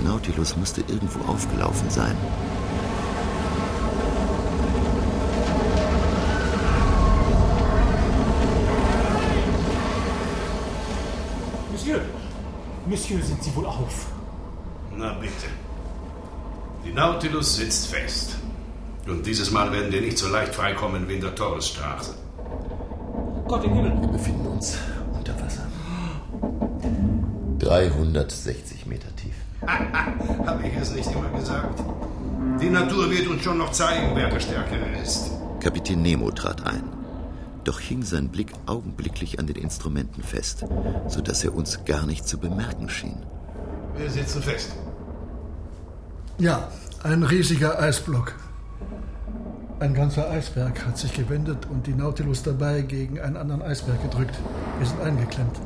[0.00, 2.16] Nautilus musste irgendwo aufgelaufen sein.
[11.72, 12.00] Monsieur,
[12.86, 14.06] Monsieur, sind Sie wohl auf?
[14.96, 15.48] Na bitte.
[16.84, 18.36] Die Nautilus sitzt fest.
[19.06, 22.14] Und dieses Mal werden wir nicht so leicht freikommen wie in der Torresstraße.
[23.48, 24.00] Gott im Himmel.
[24.00, 24.76] Wir befinden uns
[25.12, 25.66] unter Wasser.
[27.58, 29.34] 360 Meter tief.
[30.46, 31.82] Habe ich es nicht immer gesagt?
[32.60, 35.30] Die Natur wird uns schon noch zeigen, wer der Stärkere ist.
[35.60, 36.82] Kapitän Nemo trat ein.
[37.64, 40.64] Doch hing sein Blick augenblicklich an den Instrumenten fest,
[41.08, 43.18] sodass er uns gar nicht zu bemerken schien.
[43.96, 44.72] Wir sitzen fest.
[46.38, 46.68] Ja,
[47.02, 48.34] ein riesiger Eisblock.
[49.78, 54.38] Ein ganzer Eisberg hat sich gewendet und die Nautilus dabei gegen einen anderen Eisberg gedrückt.
[54.78, 55.56] Wir sind eingeklemmt.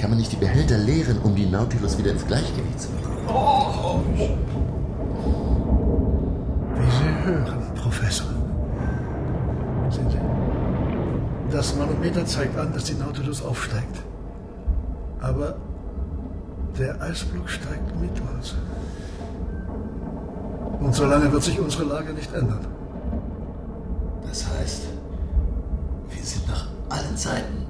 [0.00, 3.18] Kann man nicht die Behälter leeren, um die Nautilus wieder ins Gleichgewicht zu bringen?
[6.74, 8.28] Wie Sie hören, Professor.
[9.90, 14.02] Sehen Sie, das Manometer zeigt an, dass die Nautilus aufsteigt.
[15.20, 15.56] Aber
[16.78, 18.54] der Eisblock steigt mit uns.
[20.80, 22.66] Und solange wird sich unsere Lage nicht ändern.
[24.26, 24.82] Das heißt,
[26.08, 27.66] wir sind nach allen Seiten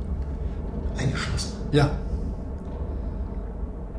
[0.97, 1.55] eingeschlossen.
[1.72, 1.91] Ja.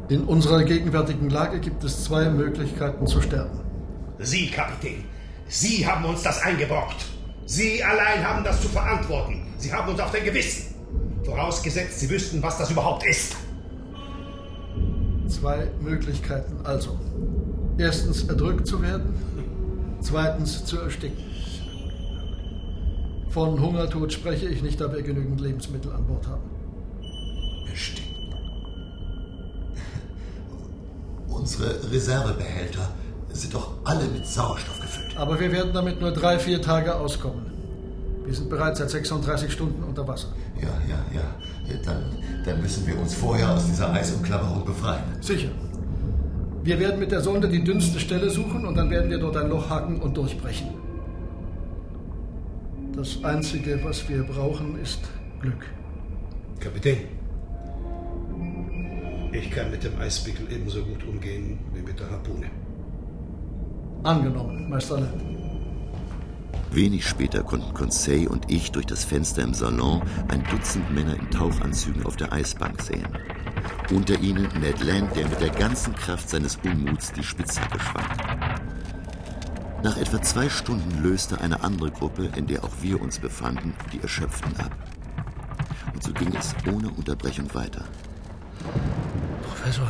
[0.09, 3.59] In unserer gegenwärtigen Lage gibt es zwei Möglichkeiten zu sterben.
[4.19, 5.05] Sie, Kapitän,
[5.47, 7.05] Sie haben uns das eingebrockt.
[7.45, 9.41] Sie allein haben das zu verantworten.
[9.57, 10.75] Sie haben uns auf dein Gewissen.
[11.23, 13.35] Vorausgesetzt, Sie wüssten, was das überhaupt ist.
[15.27, 16.99] Zwei Möglichkeiten also.
[17.77, 19.13] Erstens erdrückt zu werden,
[20.01, 21.23] zweitens zu ersticken.
[23.29, 26.49] Von Hungertod spreche ich nicht, da wir genügend Lebensmittel an Bord haben.
[27.69, 28.10] Ersticken.
[31.41, 32.91] Unsere Reservebehälter
[33.29, 35.17] sind doch alle mit Sauerstoff gefüllt.
[35.17, 37.47] Aber wir werden damit nur drei, vier Tage auskommen.
[38.25, 40.27] Wir sind bereits seit 36 Stunden unter Wasser.
[40.61, 41.77] Ja, ja, ja.
[41.83, 42.03] Dann,
[42.45, 45.03] dann müssen wir uns vorher aus dieser Eisumklammerung befreien.
[45.19, 45.49] Sicher.
[46.63, 49.49] Wir werden mit der Sonde die dünnste Stelle suchen und dann werden wir dort ein
[49.49, 50.67] Loch hacken und durchbrechen.
[52.95, 54.99] Das Einzige, was wir brauchen, ist
[55.41, 55.65] Glück.
[56.59, 56.97] Kapitän,
[59.31, 62.49] ich kann mit dem Eispickel ebenso gut umgehen wie mit der Harpune.
[64.03, 65.21] Angenommen, Meister Land.
[66.71, 71.29] Wenig später konnten Conseil und ich durch das Fenster im Salon ein Dutzend Männer in
[71.29, 73.07] Tauchanzügen auf der Eisbank sehen.
[73.93, 78.05] Unter ihnen Ned Land, der mit der ganzen Kraft seines Unmuts die Spitzhacke schwang.
[79.83, 83.99] Nach etwa zwei Stunden löste eine andere Gruppe, in der auch wir uns befanden, die
[83.99, 84.71] Erschöpften ab.
[85.93, 87.83] Und so ging es ohne Unterbrechung weiter.
[89.61, 89.87] Professor.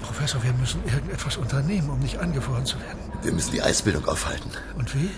[0.00, 3.00] Professor, wir müssen irgendetwas unternehmen, um nicht angefroren zu werden.
[3.22, 4.48] Wir müssen die Eisbildung aufhalten.
[4.76, 5.10] Und wie?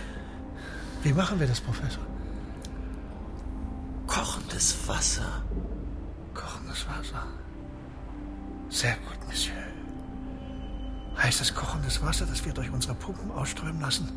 [1.02, 2.02] Wie machen wir das, Professor?
[4.06, 5.42] Kochendes Wasser.
[6.32, 7.26] Kochendes Wasser.
[8.70, 9.52] Sehr gut, Monsieur.
[11.18, 14.08] Heiß Heißes kochendes Wasser, das wir durch unsere Pumpen ausströmen lassen,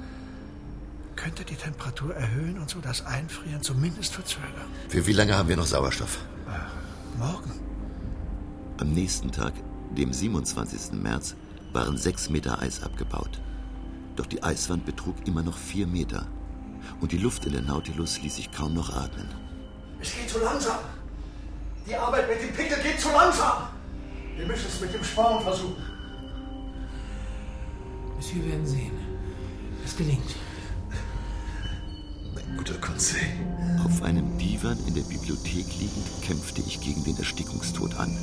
[1.17, 4.69] könnte die Temperatur erhöhen und so das Einfrieren zumindest verzögern.
[4.87, 6.19] Für wie lange haben wir noch Sauerstoff?
[6.47, 7.64] Äh, morgen.
[8.77, 9.53] Am nächsten Tag,
[9.95, 11.01] dem 27.
[11.01, 11.35] März,
[11.71, 13.39] waren sechs Meter Eis abgebaut.
[14.17, 16.27] Doch die Eiswand betrug immer noch vier Meter.
[16.99, 19.27] Und die Luft in der Nautilus ließ sich kaum noch atmen.
[20.01, 20.79] Es geht zu langsam.
[21.87, 23.69] Die Arbeit mit dem Pickel geht zu langsam.
[24.35, 25.81] Wir müssen es mit dem Sporn versuchen.
[28.17, 28.91] Monsieur, werden sehen.
[29.85, 30.35] Es gelingt.
[32.33, 33.29] Mein guter Conseil.
[33.85, 38.17] Auf einem Divan in der Bibliothek liegend kämpfte ich gegen den Erstickungstod an.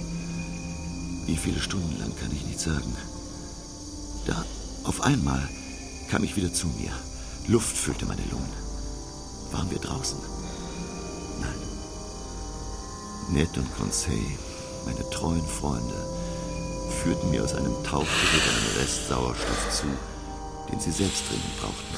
[1.27, 2.97] Wie viele Stunden lang kann ich nicht sagen.
[4.27, 4.45] Da,
[4.85, 5.49] auf einmal,
[6.11, 6.93] kam ich wieder zu mir.
[7.49, 8.53] Luft füllte meine Lungen.
[9.53, 10.19] Waren wir draußen?
[11.41, 11.55] Nein.
[13.33, 14.39] Ned und Conseil,
[14.85, 15.95] meine treuen Freunde,
[17.03, 19.87] führten mir aus einem Tauchgerät einen Rest Sauerstoff zu,
[20.71, 21.97] den sie selbst dringend brauchten.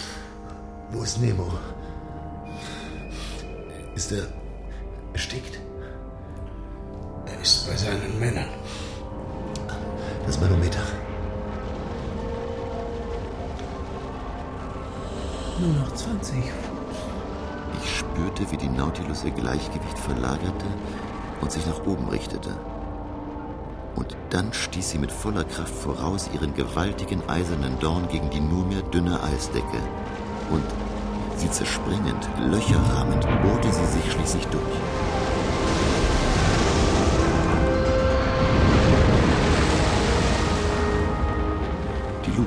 [0.93, 1.53] Wo ist Nemo?
[3.95, 4.27] Ist er
[5.13, 5.59] erstickt?
[7.27, 8.49] Er ist bei seinen Männern.
[10.27, 10.81] Das Manometer.
[15.61, 16.37] Nur noch 20.
[17.83, 20.67] Ich spürte, wie die Nautilus ihr Gleichgewicht verlagerte
[21.41, 22.51] und sich nach oben richtete.
[23.97, 28.65] Und dann stieß sie mit voller Kraft voraus ihren gewaltigen eisernen Dorn gegen die nur
[28.65, 29.79] mehr dünne Eisdecke.
[30.51, 30.65] Und
[31.37, 35.04] sie zerspringend, Löcher rahmend, bohrte sie sich schließlich durch.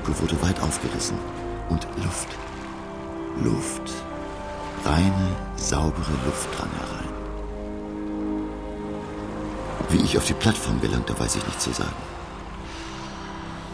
[0.08, 1.18] Luke wurde weit aufgerissen
[1.70, 2.30] und Luft,
[3.44, 3.94] Luft,
[4.86, 7.10] reine, saubere Luft drang herein.
[9.90, 11.96] Wie ich auf die Plattform gelangte, weiß ich nicht zu sagen.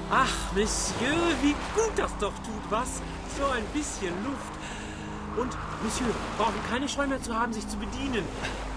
[0.10, 3.02] Ach, Monsieur, wie gut das doch tut, was?
[3.38, 4.54] So ein bisschen Luft.
[5.38, 8.24] Und, Monsieur, brauchen keine Scheu mehr zu haben, sich zu bedienen.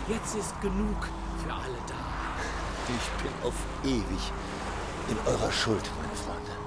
[0.08, 1.08] Jetzt ist genug
[1.42, 1.94] für alle da.
[2.88, 4.32] Ich bin auf ewig
[5.08, 6.65] in eurer Schuld, meine Freunde.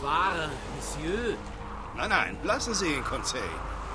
[0.00, 1.36] Bewahre, Monsieur.
[1.96, 3.42] Nein, nein, lassen Sie ihn, Conseil.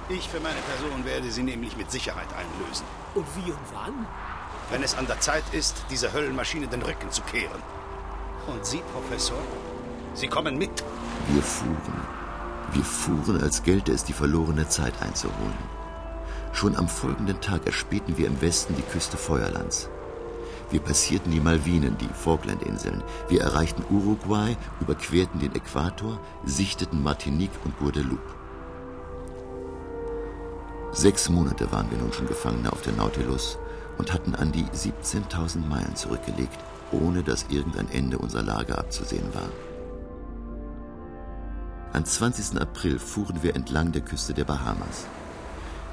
[0.08, 2.86] Ich für meine Person werde sie nämlich mit Sicherheit einlösen.
[3.16, 4.06] Und wie und wann?
[4.70, 7.62] Wenn es an der Zeit ist, dieser Höllenmaschine den Rücken zu kehren.
[8.46, 9.40] Und Sie, Professor?
[10.14, 10.84] Sie kommen mit.
[11.30, 12.08] Wir fuhren.
[12.72, 15.58] Wir fuhren, als gelte es die verlorene Zeit einzuholen.
[16.54, 19.90] Schon am folgenden Tag erspähten wir im Westen die Küste Feuerlands.
[20.72, 23.04] Wir passierten die Malvinen, die Falklandinseln.
[23.30, 28.36] Wir erreichten Uruguay, überquerten den Äquator, sichteten Martinique und Guadeloupe.
[30.92, 33.58] Sechs Monate waren wir nun schon Gefangene auf der Nautilus
[33.98, 36.58] und hatten an die 17.000 Meilen zurückgelegt,
[36.92, 39.50] ohne dass irgendein Ende unserer Lage abzusehen war.
[41.94, 42.60] Am 20.
[42.60, 45.06] April fuhren wir entlang der Küste der Bahamas.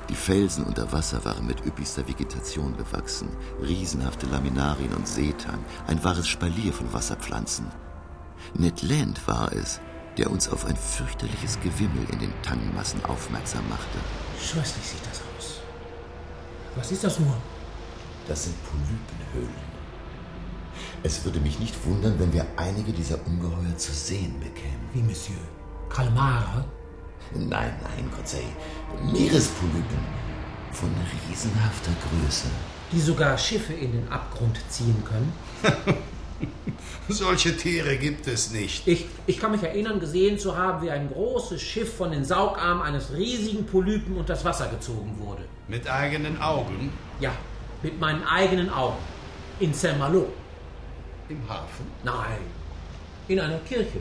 [0.09, 3.29] Die Felsen unter Wasser waren mit üppigster Vegetation bewachsen,
[3.63, 7.67] riesenhafte Laminarien und Seetang, ein wahres Spalier von Wasserpflanzen.
[8.55, 9.81] Ned Land war es,
[10.19, 13.99] der uns auf ein fürchterliches Gewimmel in den Tangmassen aufmerksam machte.
[14.39, 15.61] Scheußlich sieht das aus.
[16.77, 17.37] Was ist das nur?
[18.29, 19.73] Das sind Polypenhöhlen.
[21.03, 24.89] Es würde mich nicht wundern, wenn wir einige dieser Ungeheuer zu sehen bekämen.
[24.93, 25.37] Wie, Monsieur?
[25.89, 26.65] Kalmare?
[27.35, 28.43] Nein, nein, Conseil.
[29.13, 30.23] Meerespolypen.
[30.73, 30.91] Von
[31.29, 32.49] riesenhafter Größe.
[32.93, 35.33] Die sogar Schiffe in den Abgrund ziehen können?
[37.09, 38.87] Solche Tiere gibt es nicht.
[38.87, 42.83] Ich, ich kann mich erinnern, gesehen zu haben, wie ein großes Schiff von den Saugarmen
[42.83, 45.45] eines riesigen Polypen unter das Wasser gezogen wurde.
[45.69, 46.93] Mit eigenen Augen?
[47.21, 47.33] Ja,
[47.83, 48.99] mit meinen eigenen Augen.
[49.61, 50.29] In Saint-Malo.
[51.29, 51.87] Im Hafen?
[52.05, 52.39] Nein,
[53.29, 54.01] in einer Kirche.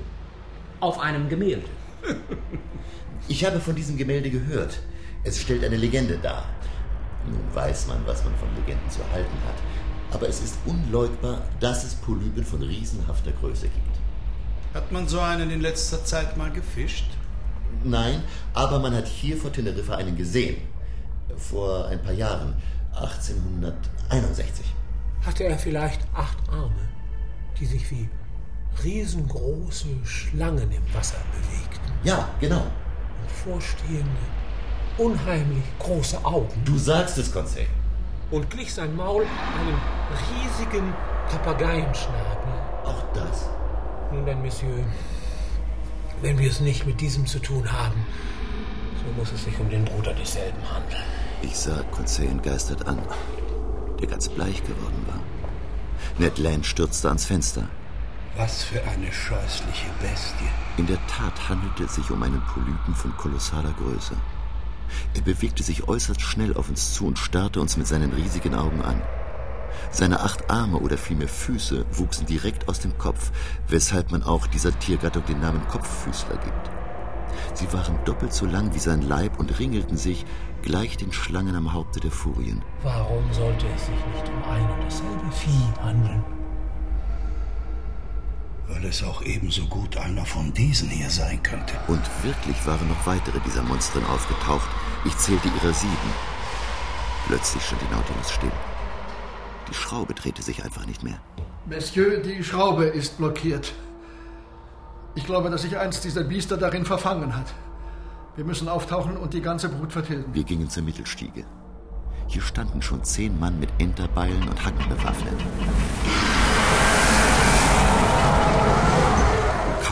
[0.79, 1.67] Auf einem Gemälde.
[3.27, 4.79] Ich habe von diesem Gemälde gehört.
[5.23, 6.45] Es stellt eine Legende dar.
[7.25, 9.55] Nun weiß man, was man von Legenden zu halten hat.
[10.13, 13.99] Aber es ist unleugbar, dass es Polypen von riesenhafter Größe gibt.
[14.73, 17.05] Hat man so einen in letzter Zeit mal gefischt?
[17.83, 20.57] Nein, aber man hat hier vor Teneriffa einen gesehen.
[21.37, 22.55] Vor ein paar Jahren,
[22.93, 24.65] 1861.
[25.25, 26.89] Hatte er vielleicht acht Arme,
[27.59, 28.09] die sich wie
[28.83, 31.91] riesengroße Schlangen im Wasser bewegten?
[32.03, 32.65] Ja, genau.
[33.43, 34.21] Vorstehende,
[34.97, 36.61] unheimlich große Augen.
[36.65, 37.67] Du sagst es, Conseil.
[38.29, 39.77] Und glich sein Maul einem
[40.33, 40.93] riesigen
[41.29, 42.53] Papageienschnabel.
[42.85, 43.49] Auch das.
[44.11, 44.85] Nun dann, Monsieur,
[46.21, 48.05] wenn wir es nicht mit diesem zu tun haben,
[48.97, 51.03] so muss es sich um den Bruder desselben handeln.
[51.41, 53.01] Ich sah Conseil entgeistert an,
[53.99, 55.19] der ganz bleich geworden war.
[56.19, 57.67] Ned Land stürzte ans Fenster.
[58.37, 60.47] Was für eine scheußliche Bestie.
[60.77, 64.15] In der Tat handelte es sich um einen Polypen von kolossaler Größe.
[65.13, 68.81] Er bewegte sich äußerst schnell auf uns zu und starrte uns mit seinen riesigen Augen
[68.81, 69.01] an.
[69.91, 73.31] Seine acht Arme oder vielmehr Füße wuchsen direkt aus dem Kopf,
[73.67, 76.71] weshalb man auch dieser Tiergattung den Namen Kopffüßler gibt.
[77.53, 80.25] Sie waren doppelt so lang wie sein Leib und ringelten sich
[80.61, 82.63] gleich den Schlangen am Haupte der Furien.
[82.83, 86.40] Warum sollte es sich nicht um ein und dasselbe Vieh handeln?
[88.73, 91.73] Weil es auch ebenso gut einer von diesen hier sein könnte.
[91.87, 94.67] Und wirklich waren noch weitere dieser Monstren aufgetaucht.
[95.03, 96.11] Ich zählte ihrer sieben.
[97.27, 98.51] Plötzlich stand die Nautilus still.
[99.69, 101.19] Die Schraube drehte sich einfach nicht mehr.
[101.65, 103.73] Monsieur, die Schraube ist blockiert.
[105.15, 107.53] Ich glaube, dass sich eins dieser Biester darin verfangen hat.
[108.37, 110.33] Wir müssen auftauchen und die ganze Brut vertilgen.
[110.33, 111.45] Wir gingen zur Mittelstiege.
[112.27, 115.35] Hier standen schon zehn Mann mit Enterbeilen und Hacken bewaffnet.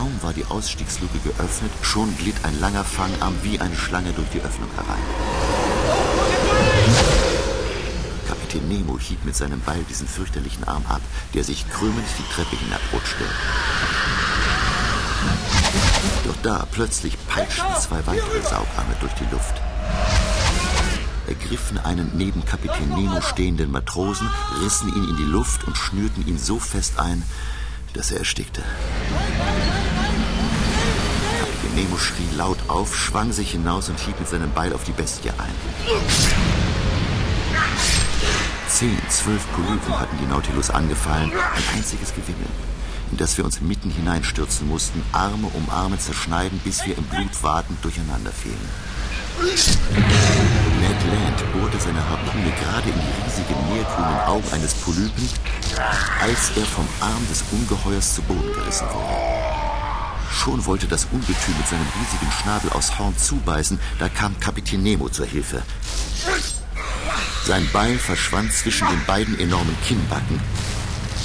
[0.00, 4.40] Kaum war die Ausstiegsluke geöffnet, schon glitt ein langer Fangarm wie eine Schlange durch die
[4.40, 5.02] Öffnung herein.
[8.26, 11.02] Kapitän Nemo hieb mit seinem Beil diesen fürchterlichen Arm ab,
[11.34, 13.24] der sich krümmend die Treppe hinabrutschte.
[16.24, 19.60] Doch da plötzlich peitschten zwei weitere Saugarme durch die Luft.
[21.26, 24.30] Ergriffen einen neben Kapitän Nemo stehenden Matrosen,
[24.62, 27.22] rissen ihn in die Luft und schnürten ihn so fest ein,
[27.92, 28.62] dass er erstickte.
[31.74, 35.30] Nemo schrie laut auf, schwang sich hinaus und hieb mit seinem Beil auf die Bestie
[35.30, 35.54] ein.
[38.68, 42.46] Zehn, zwölf Polypen hatten die Nautilus angefallen, ein einziges Gewimmel
[43.10, 47.42] in das wir uns mitten hineinstürzen mussten, Arme um Arme zerschneiden, bis wir im Blut
[47.42, 48.56] watend durcheinander fielen.
[49.38, 55.28] Ned Land bohrte seine Harpune gerade in die riesigen meergrünen Augen eines Polypen,
[56.20, 59.49] als er vom Arm des Ungeheuers zu Boden gerissen wurde.
[60.40, 65.08] Schon wollte das Ungetüm mit seinem riesigen Schnabel aus Horn zubeißen, da kam Kapitän Nemo
[65.10, 65.62] zur Hilfe.
[67.44, 70.40] Sein Beil verschwand zwischen den beiden enormen Kinnbacken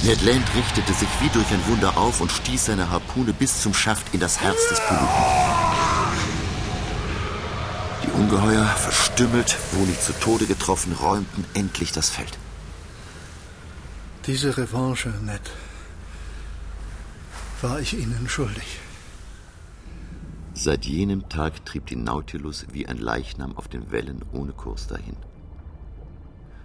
[0.02, 3.74] Ned Land richtete sich wie durch ein Wunder auf und stieß seine Harpune bis zum
[3.74, 5.08] Schaft in das Herz des Polypen.
[8.04, 12.38] Die Ungeheuer, verstümmelt, wo nicht zu Tode getroffen, räumten endlich das Feld.
[14.26, 15.40] Diese Revanche, Ned,
[17.62, 18.80] war ich Ihnen schuldig.
[20.66, 25.14] Seit jenem Tag trieb die Nautilus wie ein Leichnam auf den Wellen ohne Kurs dahin.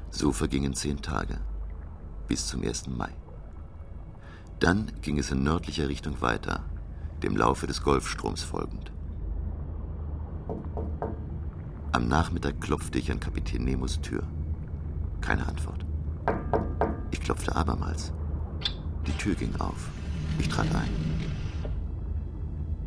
[0.10, 1.38] So vergingen zehn Tage
[2.28, 2.88] bis zum 1.
[2.88, 3.12] Mai.
[4.60, 6.64] Dann ging es in nördlicher Richtung weiter,
[7.22, 8.91] dem Laufe des Golfstroms folgend.
[11.91, 14.24] Am Nachmittag klopfte ich an Kapitän Nemos Tür.
[15.22, 15.86] Keine Antwort.
[17.12, 18.14] Ich klopfte abermals.
[19.06, 19.91] Die Tür ging auf.
[20.39, 21.30] Ich trat ein.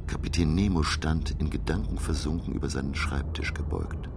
[0.06, 4.08] Kapitän Nemo stand in Gedanken versunken über seinen Schreibtisch gebeugt.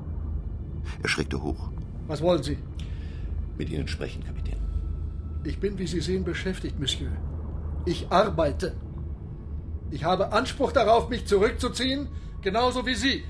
[1.02, 1.70] Er schreckte hoch.
[2.08, 2.58] Was wollen Sie?
[3.58, 4.60] Mit Ihnen sprechen, Kapitän.
[5.44, 7.12] Ich bin, wie Sie sehen, beschäftigt, Monsieur.
[7.86, 8.76] Ich arbeite.
[9.92, 12.08] Ich habe Anspruch darauf, mich zurückzuziehen,
[12.42, 13.24] genauso wie Sie.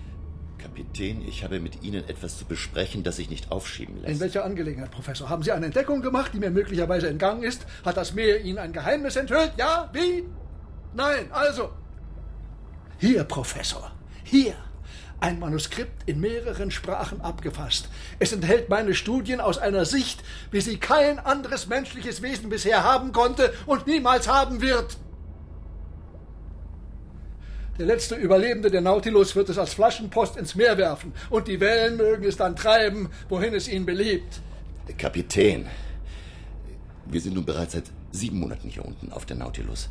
[0.58, 4.14] Kapitän, ich habe mit Ihnen etwas zu besprechen, das sich nicht aufschieben lässt.
[4.14, 5.30] In welcher Angelegenheit, Professor?
[5.30, 7.68] Haben Sie eine Entdeckung gemacht, die mir möglicherweise entgangen ist?
[7.86, 9.54] Hat das Meer Ihnen ein Geheimnis enthüllt?
[9.58, 9.90] Ja?
[9.94, 10.24] Wie?
[10.96, 11.70] Nein, also.
[13.00, 13.92] Hier, Professor.
[14.24, 14.56] Hier
[15.20, 17.90] ein Manuskript in mehreren Sprachen abgefasst.
[18.20, 23.12] Es enthält meine Studien aus einer Sicht, wie sie kein anderes menschliches Wesen bisher haben
[23.12, 24.98] konnte und niemals haben wird.
[27.80, 31.98] Der letzte Überlebende der Nautilus wird es als Flaschenpost ins Meer werfen und die Wellen
[31.98, 34.42] mögen es dann treiben, wohin es ihnen beliebt.
[34.98, 35.68] Kapitän,
[37.06, 39.90] wir sind nun bereits seit sieben Monaten hier unten auf der Nautilus.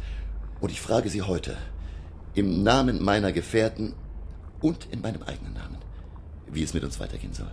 [0.61, 1.57] Und ich frage Sie heute,
[2.37, 3.95] im Namen meiner Gefährten
[4.61, 5.78] und in meinem eigenen Namen,
[6.47, 7.51] wie es mit uns weitergehen soll.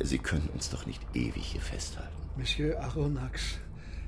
[0.00, 2.10] Sie können uns doch nicht ewig hier festhalten.
[2.36, 3.58] Monsieur Aronnax,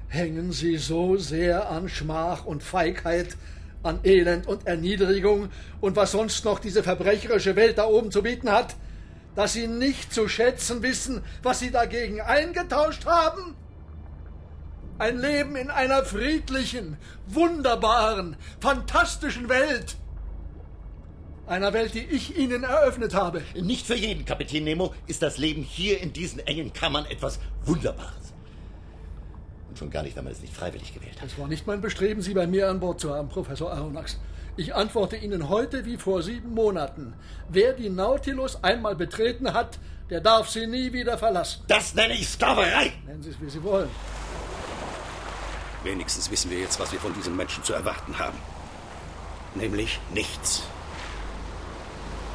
[0.08, 3.36] hängen Sie so sehr an Schmach und Feigheit,
[3.84, 5.48] an Elend und Erniedrigung
[5.80, 8.74] und was sonst noch diese verbrecherische Welt da oben zu bieten hat,
[9.36, 13.54] dass Sie nicht zu schätzen wissen, was Sie dagegen eingetauscht haben?
[14.98, 16.96] Ein Leben in einer friedlichen,
[17.26, 19.96] wunderbaren, fantastischen Welt
[21.48, 23.42] einer Welt, die ich Ihnen eröffnet habe.
[23.54, 28.34] Nicht für jeden, Kapitän Nemo, ist das Leben hier in diesen engen Kammern etwas Wunderbares.
[29.68, 31.28] Und schon gar nicht, wenn man es nicht freiwillig gewählt hat.
[31.28, 34.18] Es war nicht mein Bestreben, Sie bei mir an Bord zu haben, Professor Aronnax.
[34.56, 37.14] Ich antworte Ihnen heute wie vor sieben Monaten.
[37.48, 39.78] Wer die Nautilus einmal betreten hat,
[40.10, 41.62] der darf sie nie wieder verlassen.
[41.68, 42.92] Das nenne ich Sklaverei!
[43.06, 43.88] Nennen Sie es, wie Sie wollen.
[45.84, 48.38] Wenigstens wissen wir jetzt, was wir von diesen Menschen zu erwarten haben.
[49.54, 50.62] Nämlich nichts.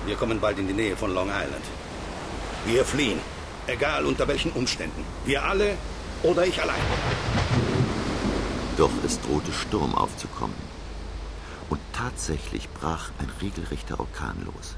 [0.05, 1.63] Wir kommen bald in die Nähe von Long Island.
[2.65, 3.19] Wir fliehen.
[3.67, 5.05] Egal unter welchen Umständen.
[5.25, 5.77] Wir alle
[6.23, 6.81] oder ich allein.
[8.77, 10.55] Doch es drohte Sturm aufzukommen.
[11.69, 14.75] Und tatsächlich brach ein regelrechter Orkan los.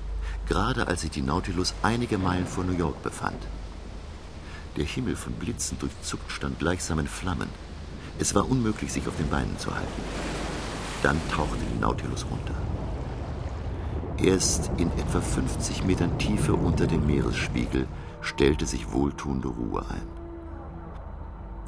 [0.48, 3.42] Gerade als sich die Nautilus einige Meilen vor New York befand.
[4.76, 7.50] Der Himmel von Blitzen durchzuckt stand gleichsam in Flammen.
[8.18, 10.02] Es war unmöglich, sich auf den Beinen zu halten.
[11.04, 12.56] Dann tauchte die Nautilus runter.
[14.18, 17.88] Erst in etwa 50 Metern Tiefe unter dem Meeresspiegel
[18.22, 20.08] stellte sich wohltuende Ruhe ein.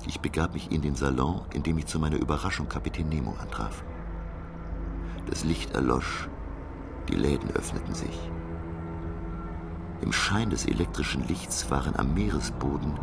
[0.08, 3.84] Ich begab mich in den Salon, in dem ich zu meiner Überraschung Kapitän Nemo antraf.
[5.30, 6.30] Das Licht erlosch,
[7.10, 8.18] die Läden öffneten sich.
[10.02, 12.94] Im Schein des elektrischen Lichts waren am Meeresboden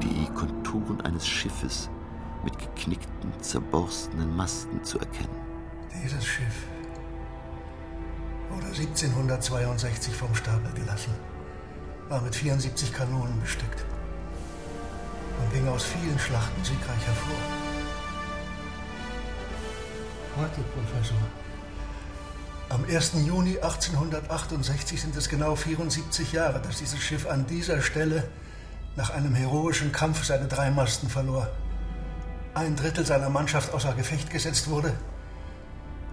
[0.00, 1.90] die Konturen eines Schiffes
[2.44, 5.36] mit geknickten, zerborstenen Masten zu erkennen.
[6.02, 6.66] Dieses Schiff
[8.50, 11.12] wurde 1762 vom Stapel gelassen,
[12.08, 13.84] war mit 74 Kanonen bestückt
[15.40, 17.36] und ging aus vielen Schlachten siegreich hervor.
[20.36, 21.18] Heute, Professor,
[22.70, 23.12] am 1.
[23.26, 28.28] Juni 1868 sind es genau 74 Jahre, dass dieses Schiff an dieser Stelle
[28.94, 31.48] nach einem heroischen Kampf seine drei Masten verlor.
[32.54, 34.94] Ein Drittel seiner Mannschaft außer Gefecht gesetzt wurde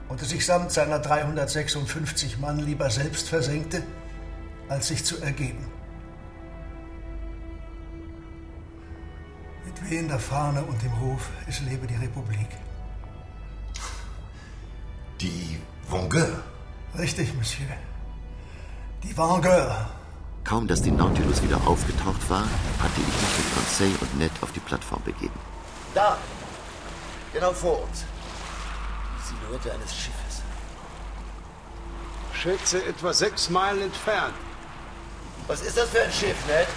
[0.09, 3.83] und es sich samt seiner 356 Mann lieber selbst versenkte,
[4.69, 5.65] als sich zu ergeben.
[9.65, 12.47] Mit wehender Fahne und dem Ruf, es lebe die Republik.
[15.21, 15.59] Die
[15.89, 16.43] Vengeur.
[16.97, 17.67] Richtig, Monsieur.
[19.03, 19.89] Die Vengeur.
[20.43, 24.51] Kaum, dass die Nautilus wieder aufgetaucht war, hatte ich mich mit Conseil und Ned auf
[24.51, 25.33] die Plattform begeben.
[25.95, 26.17] Da!
[27.33, 28.03] Genau vor uns.
[29.17, 30.43] Die Silhouette eines Schiffes.
[32.33, 34.35] Schätze etwa sechs Meilen entfernt.
[35.47, 36.67] Was ist das für ein Schiff, Ned?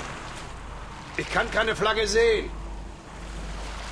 [1.17, 2.51] Ich kann keine Flagge sehen.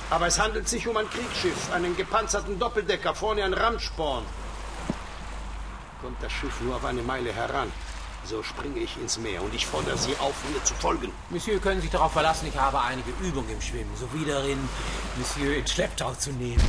[0.09, 4.25] Aber es handelt sich um ein Kriegsschiff, einen gepanzerten Doppeldecker, vorne ein Ramsporn.
[6.01, 7.71] Kommt das Schiff nur auf eine Meile heran,
[8.27, 11.11] so springe ich ins Meer und ich fordere Sie auf, mir zu folgen.
[11.29, 14.59] Monsieur, können sich darauf verlassen, ich habe einige Übung im Schwimmen, sowie darin,
[15.17, 16.61] Monsieur in Schlepptau zu nehmen.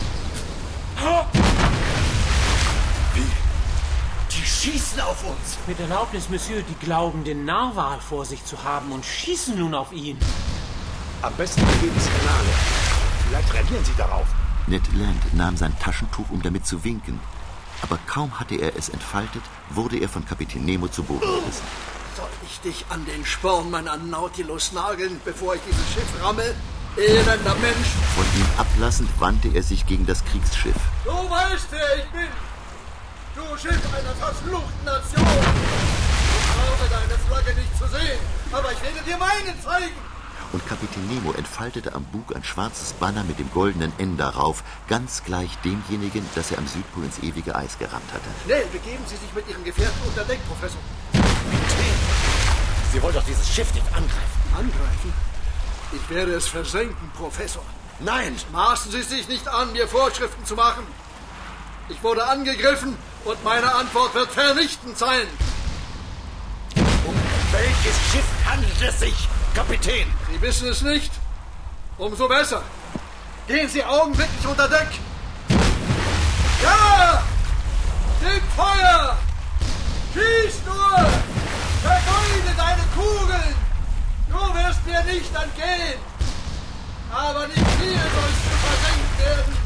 [4.30, 5.58] Die schießen auf uns!
[5.66, 9.92] Mit Erlaubnis, Monsieur, die glauben, den Narwal vor sich zu haben und schießen nun auf
[9.92, 10.18] ihn.
[11.22, 12.48] Am besten wir ins Kanale.
[13.26, 14.26] Vielleicht reagieren Sie darauf.
[14.68, 17.18] Ned Land nahm sein Taschentuch, um damit zu winken.
[17.82, 21.62] Aber kaum hatte er es entfaltet, wurde er von Kapitän Nemo zu Boden gerissen.
[22.16, 26.54] Soll ich dich an den Sporn meiner Nautilus nageln, bevor ich dieses Schiff ramme?
[26.96, 27.88] Elender Mensch!
[28.16, 30.74] Von ihm ablassend wandte er sich gegen das Kriegsschiff.
[31.04, 32.28] Du weißt, wer ich bin!
[33.36, 35.22] Du Schiff einer verfluchten Nation!
[35.22, 38.18] Ich brauche deine Flagge nicht zu sehen,
[38.50, 40.07] aber ich werde dir meinen zeigen!
[40.52, 45.22] Und Kapitän Nemo entfaltete am Bug ein schwarzes Banner mit dem goldenen N darauf, ganz
[45.24, 48.28] gleich demjenigen, das er am Südpol ins ewige Eis gerammt hatte.
[48.44, 50.80] Schnell, begeben Sie sich mit Ihren Gefährten unter Deck, Professor.
[52.92, 54.40] Sie wollen doch dieses Schiff nicht angreifen.
[54.56, 55.12] Angreifen?
[55.92, 57.62] Ich werde es versenken, Professor.
[58.00, 58.34] Nein!
[58.52, 60.86] Maßen Sie sich nicht an, mir Vorschriften zu machen.
[61.90, 65.26] Ich wurde angegriffen und meine Antwort wird vernichtend sein.
[67.06, 67.14] Um
[67.52, 70.06] welches Schiff handelt es sich, Kapitän?
[70.30, 71.12] Sie wissen es nicht?
[71.98, 72.62] Umso besser.
[73.46, 74.88] Gehen Sie augenblicklich unter Deck.
[76.62, 77.22] Ja!
[78.20, 79.16] Nehmt Feuer!
[80.12, 80.98] Schieß nur!
[81.82, 83.54] Vergeude deine Kugeln!
[84.28, 86.00] Du wirst mir nicht entgehen!
[87.10, 89.56] Aber nicht hier sollst du versenkt werden,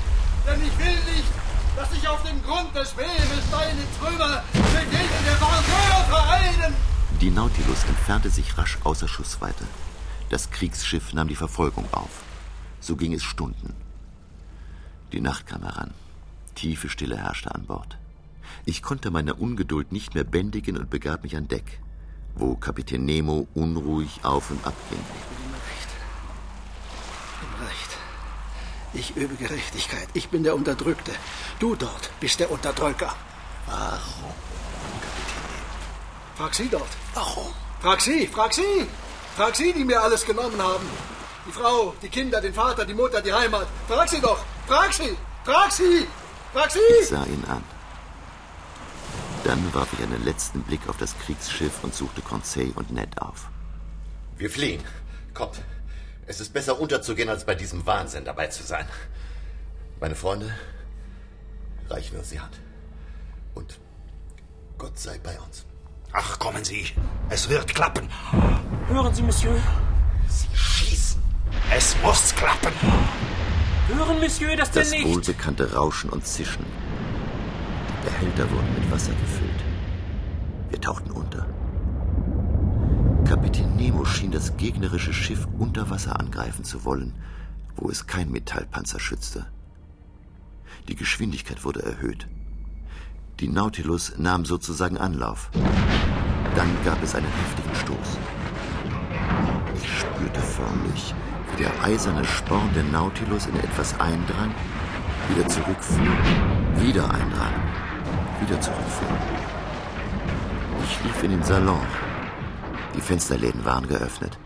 [0.46, 1.32] denn ich will nicht,
[1.76, 6.91] dass sich auf dem Grund des Meeres deine Trümmer mit denen der Vengeur vereinen!
[7.22, 9.64] Die Nautilus entfernte sich rasch außer Schussweite.
[10.28, 12.24] Das Kriegsschiff nahm die Verfolgung auf.
[12.80, 13.74] So ging es Stunden.
[15.12, 15.94] Die Nacht kam heran.
[16.56, 17.96] Tiefe Stille herrschte an Bord.
[18.64, 21.78] Ich konnte meine Ungeduld nicht mehr bändigen und begab mich an Deck,
[22.34, 24.98] wo Kapitän Nemo unruhig auf und ab ging.
[27.38, 27.98] Im Recht.
[28.94, 30.08] Ich übe Gerechtigkeit.
[30.14, 31.12] Ich bin der Unterdrückte.
[31.60, 33.14] Du dort bist der Unterdrücker.
[33.66, 34.34] Warum?
[36.42, 36.88] Frag sie dort.
[37.14, 37.54] Warum?
[37.80, 38.88] Frag sie, frag sie.
[39.36, 40.84] Frag sie, die mir alles genommen haben.
[41.46, 43.68] Die Frau, die Kinder, den Vater, die Mutter, die Heimat.
[43.86, 44.44] Frag sie doch.
[44.66, 45.16] Frag sie.
[45.44, 46.04] Frag sie.
[46.52, 46.80] Frag sie.
[47.00, 47.62] Ich sah ihn an.
[49.44, 53.48] Dann warf ich einen letzten Blick auf das Kriegsschiff und suchte Conseil und Ned auf.
[54.36, 54.82] Wir fliehen.
[55.34, 55.62] Kommt.
[56.26, 58.88] Es ist besser unterzugehen, als bei diesem Wahnsinn dabei zu sein.
[60.00, 60.52] Meine Freunde,
[61.88, 62.58] reichen wir uns die Hand.
[63.54, 63.78] Und
[64.76, 65.66] Gott sei bei uns.
[66.12, 66.86] Ach, kommen Sie.
[67.30, 68.08] Es wird klappen.
[68.88, 69.54] Hören Sie, Monsieur.
[70.28, 71.22] Sie schießen.
[71.74, 72.72] Es muss klappen.
[73.88, 75.08] Hören, Monsieur, das, das denn nicht?
[75.08, 76.64] Das wohlbekannte Rauschen und Zischen.
[77.88, 79.64] Die Behälter wurden mit Wasser gefüllt.
[80.70, 81.46] Wir tauchten unter.
[83.26, 87.14] Kapitän Nemo schien das gegnerische Schiff unter Wasser angreifen zu wollen,
[87.76, 89.46] wo es kein Metallpanzer schützte.
[90.88, 92.26] Die Geschwindigkeit wurde erhöht.
[93.40, 95.50] Die Nautilus nahm sozusagen Anlauf.
[96.54, 98.18] Dann gab es einen heftigen Stoß.
[99.74, 101.14] Ich spürte förmlich,
[101.50, 104.54] wie der eiserne Sporn der Nautilus in etwas eindrang,
[105.28, 105.98] wieder zurückfuhr,
[106.76, 107.54] wieder eindrang,
[108.40, 109.16] wieder zurückfuhr.
[110.84, 111.86] Ich lief in den Salon.
[112.94, 114.38] Die Fensterläden waren geöffnet.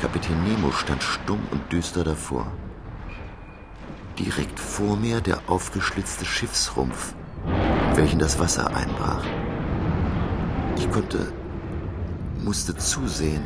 [0.00, 2.46] Kapitän Nemo stand stumm und düster davor.
[4.18, 7.14] Direkt vor mir der aufgeschlitzte Schiffsrumpf,
[7.94, 9.24] welchen das Wasser einbrach.
[10.76, 11.32] Ich konnte,
[12.44, 13.42] musste zusehen.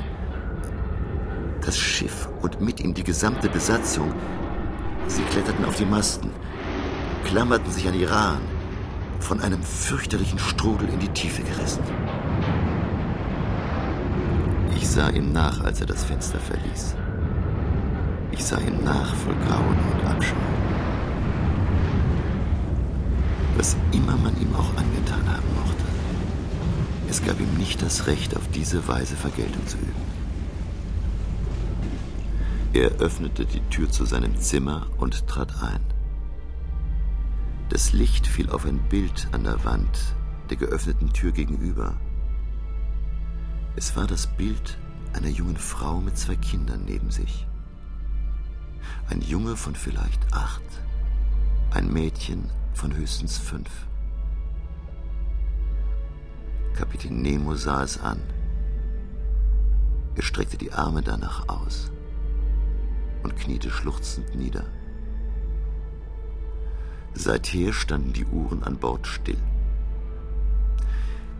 [1.64, 4.12] Das Schiff und mit ihm die gesamte Besatzung.
[5.06, 6.30] Sie kletterten auf die Masten,
[7.24, 8.42] klammerten sich an die Rahen,
[9.20, 11.82] von einem fürchterlichen Strudel in die Tiefe gerissen.
[14.76, 16.96] Ich sah ihm nach, als er das Fenster verließ.
[18.32, 20.34] Ich sah ihm nach voll Grauen und Abscheu.
[23.56, 25.84] Was immer man ihm auch angetan haben mochte,
[27.08, 30.12] es gab ihm nicht das Recht, auf diese Weise Vergeltung zu üben.
[32.72, 35.82] Er öffnete die Tür zu seinem Zimmer und trat ein.
[37.68, 40.14] Das Licht fiel auf ein Bild an der Wand
[40.48, 41.94] der geöffneten Tür gegenüber.
[43.76, 44.78] Es war das Bild
[45.12, 47.46] einer jungen Frau mit zwei Kindern neben sich.
[49.08, 50.62] Ein Junge von vielleicht acht,
[51.70, 53.70] ein Mädchen von höchstens fünf.
[56.74, 58.20] Kapitän Nemo sah es an.
[60.14, 61.90] Er streckte die Arme danach aus
[63.22, 64.64] und kniete schluchzend nieder.
[67.14, 69.38] Seither standen die Uhren an Bord still.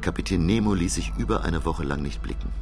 [0.00, 2.52] Kapitän Nemo ließ sich über eine Woche lang nicht blicken.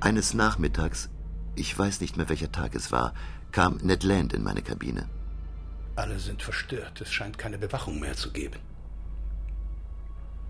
[0.00, 1.10] Eines Nachmittags,
[1.56, 3.12] ich weiß nicht mehr welcher Tag es war,
[3.52, 5.08] kam Ned Land in meine Kabine.
[6.00, 6.98] Alle sind verstört.
[7.02, 8.58] Es scheint keine Bewachung mehr zu geben.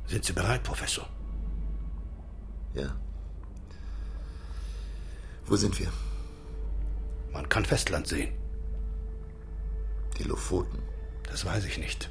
[0.07, 1.09] Sind Sie bereit, Professor?
[2.73, 2.95] Ja.
[5.47, 5.91] Wo sind wir?
[7.33, 8.33] Man kann Festland sehen.
[10.19, 10.79] Die Lofoten.
[11.25, 12.09] Das weiß ich nicht.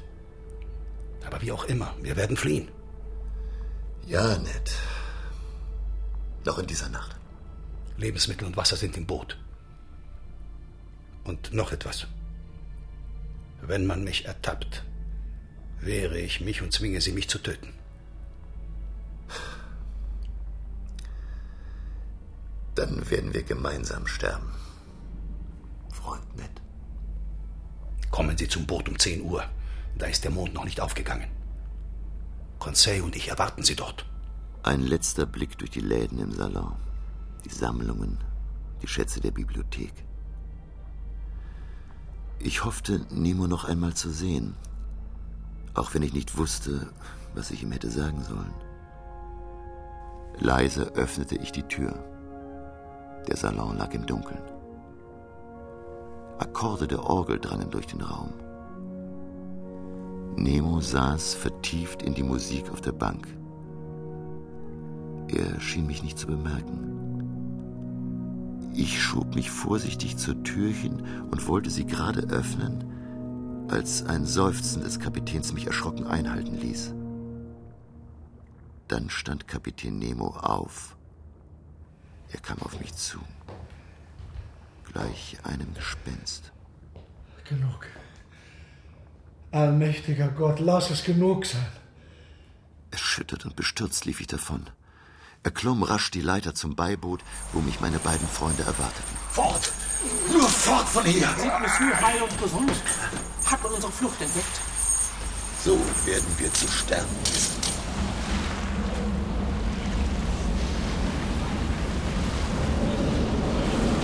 [1.24, 2.68] Aber wie auch immer, wir werden fliehen.
[4.06, 4.70] Ja, Ned.
[6.44, 7.18] Noch in dieser Nacht.
[7.96, 9.38] Lebensmittel und Wasser sind im Boot.
[11.24, 12.06] Und noch etwas.
[13.62, 14.84] Wenn man mich ertappt,
[15.80, 17.72] wehre ich mich und zwinge sie, mich zu töten.
[22.74, 24.50] Dann werden wir gemeinsam sterben.
[25.92, 26.50] Freund Ned.
[28.10, 29.44] Kommen Sie zum Boot um 10 Uhr.
[29.98, 31.28] Da ist der Mond noch nicht aufgegangen.
[32.58, 34.06] Conseil und ich erwarten Sie dort.
[34.62, 36.74] Ein letzter Blick durch die Läden im Salon.
[37.44, 38.18] Die Sammlungen,
[38.82, 39.92] die Schätze der Bibliothek.
[42.42, 44.54] Ich hoffte, Nemo noch einmal zu sehen,
[45.74, 46.86] auch wenn ich nicht wusste,
[47.34, 48.54] was ich ihm hätte sagen sollen.
[50.38, 51.92] Leise öffnete ich die Tür.
[53.28, 54.42] Der Salon lag im Dunkeln.
[56.38, 58.32] Akkorde der Orgel drangen durch den Raum.
[60.36, 63.28] Nemo saß vertieft in die Musik auf der Bank.
[65.28, 66.99] Er schien mich nicht zu bemerken.
[68.72, 72.84] Ich schob mich vorsichtig zur Tür hin und wollte sie gerade öffnen,
[73.68, 76.94] als ein Seufzen des Kapitäns mich erschrocken einhalten ließ.
[78.88, 80.96] Dann stand Kapitän Nemo auf.
[82.32, 83.18] Er kam auf mich zu,
[84.92, 86.52] gleich einem Gespenst.
[87.48, 87.86] Genug.
[89.50, 91.66] Allmächtiger Gott, lass es genug sein.
[92.92, 94.66] Erschüttert und bestürzt lief ich davon.
[95.42, 97.20] Er klomm rasch die Leiter zum Beiboot,
[97.52, 99.16] wo mich meine beiden Freunde erwarteten.
[99.30, 99.72] Fort!
[100.30, 101.28] Nur fort von hier!
[101.38, 102.72] Sind Monsieur heil und gesund?
[103.46, 104.60] Hat man unsere Flucht entdeckt?
[105.64, 107.54] So werden wir zu sterben wissen.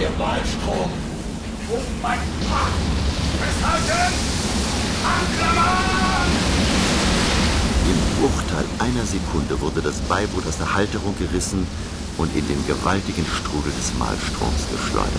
[0.01, 0.91] Der Malstrom!
[1.71, 2.19] Oh mein
[2.49, 2.73] Gott!
[3.41, 4.15] Festhalten!
[5.05, 6.06] Anklammern!
[7.89, 11.67] Im Bruchteil einer Sekunde wurde das Beiboot aus der Halterung gerissen
[12.19, 15.13] und in den gewaltigen Strudel des Malstroms geschleudert.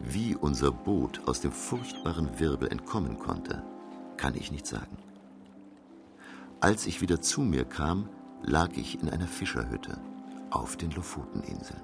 [0.00, 3.62] Wie unser Boot aus dem furchtbaren Wirbel entkommen konnte,
[4.16, 5.01] kann ich nicht sagen.
[6.62, 8.08] Als ich wieder zu mir kam,
[8.40, 10.00] lag ich in einer Fischerhütte
[10.50, 11.82] auf den Lofoteninseln.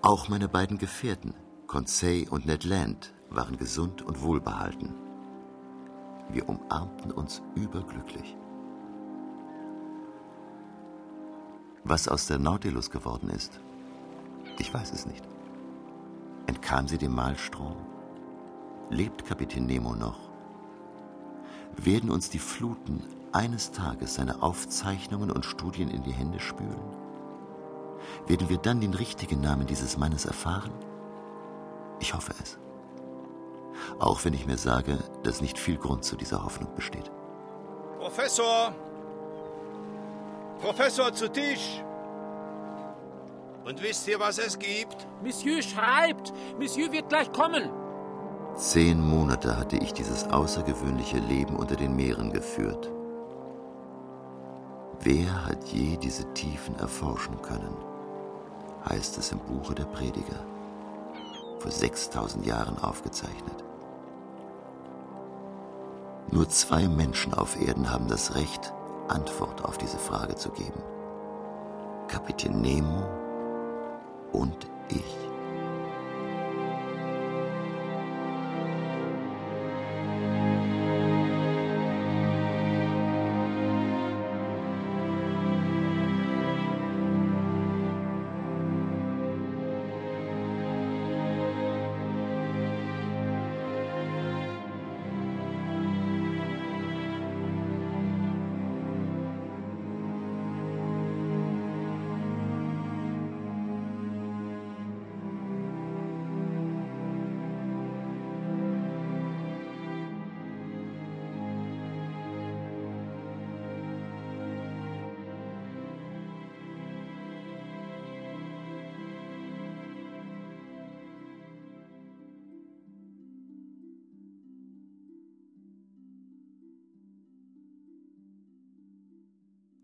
[0.00, 1.34] Auch meine beiden Gefährten,
[1.66, 4.94] Conseil und Ned Land, waren gesund und wohlbehalten.
[6.30, 8.34] Wir umarmten uns überglücklich.
[11.84, 13.60] Was aus der Nautilus geworden ist,
[14.58, 15.28] ich weiß es nicht.
[16.46, 17.76] Entkam sie dem Mahlstrom?
[18.88, 20.31] Lebt Kapitän Nemo noch?
[21.76, 26.80] Werden uns die Fluten eines Tages seine Aufzeichnungen und Studien in die Hände spülen?
[28.26, 30.72] Werden wir dann den richtigen Namen dieses Mannes erfahren?
[32.00, 32.58] Ich hoffe es.
[33.98, 37.10] Auch wenn ich mir sage, dass nicht viel Grund zu dieser Hoffnung besteht.
[37.98, 38.74] Professor!
[40.60, 41.82] Professor zu Tisch!
[43.64, 45.06] Und wisst ihr, was es gibt?
[45.22, 46.32] Monsieur schreibt.
[46.58, 47.70] Monsieur wird gleich kommen.
[48.56, 52.90] Zehn Monate hatte ich dieses außergewöhnliche Leben unter den Meeren geführt.
[55.00, 57.76] Wer hat je diese Tiefen erforschen können?
[58.88, 60.44] heißt es im Buche der Prediger,
[61.58, 63.64] vor 6000 Jahren aufgezeichnet.
[66.30, 68.72] Nur zwei Menschen auf Erden haben das Recht,
[69.08, 70.82] Antwort auf diese Frage zu geben.
[72.08, 73.04] Kapitän Nemo
[74.32, 75.31] und ich.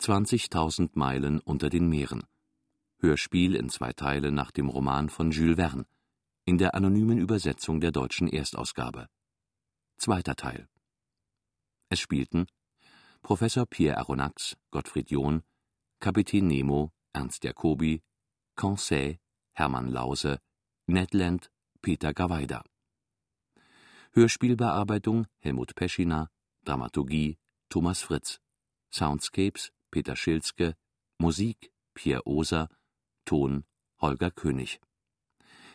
[0.08, 2.22] Zwanzigtausend Meilen unter den Meeren.
[2.96, 5.84] Hörspiel in zwei Teile nach dem Roman von Jules Verne.
[6.46, 9.10] In der anonymen Übersetzung der deutschen Erstausgabe.
[9.98, 10.66] Zweiter Teil.
[11.90, 12.46] Es spielten
[13.20, 15.42] Professor Pierre Aronnax, Gottfried John,
[16.00, 18.02] Kapitän Nemo, Ernst Jacobi,
[18.54, 19.18] Conseil,
[19.52, 20.40] Hermann Lause,
[20.86, 21.50] Ned Land,
[21.82, 22.64] Peter Gawaida.
[24.12, 26.30] Hörspielbearbeitung Helmut Peschina,
[26.64, 27.36] Dramaturgie
[27.68, 28.40] Thomas Fritz,
[28.90, 30.74] Soundscapes Peter Schilzke,
[31.18, 32.68] Musik Pierre Oser,
[33.24, 33.64] Ton
[34.00, 34.80] Holger König.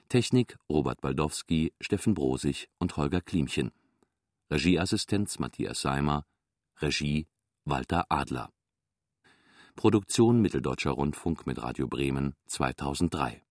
[0.09, 3.71] Technik Robert Baldowski, Steffen Brosig und Holger Klimchen.
[4.51, 6.25] Regieassistenz Matthias Seimer,
[6.79, 7.27] Regie
[7.65, 8.49] Walter Adler.
[9.75, 13.43] Produktion Mitteldeutscher Rundfunk mit Radio Bremen 2003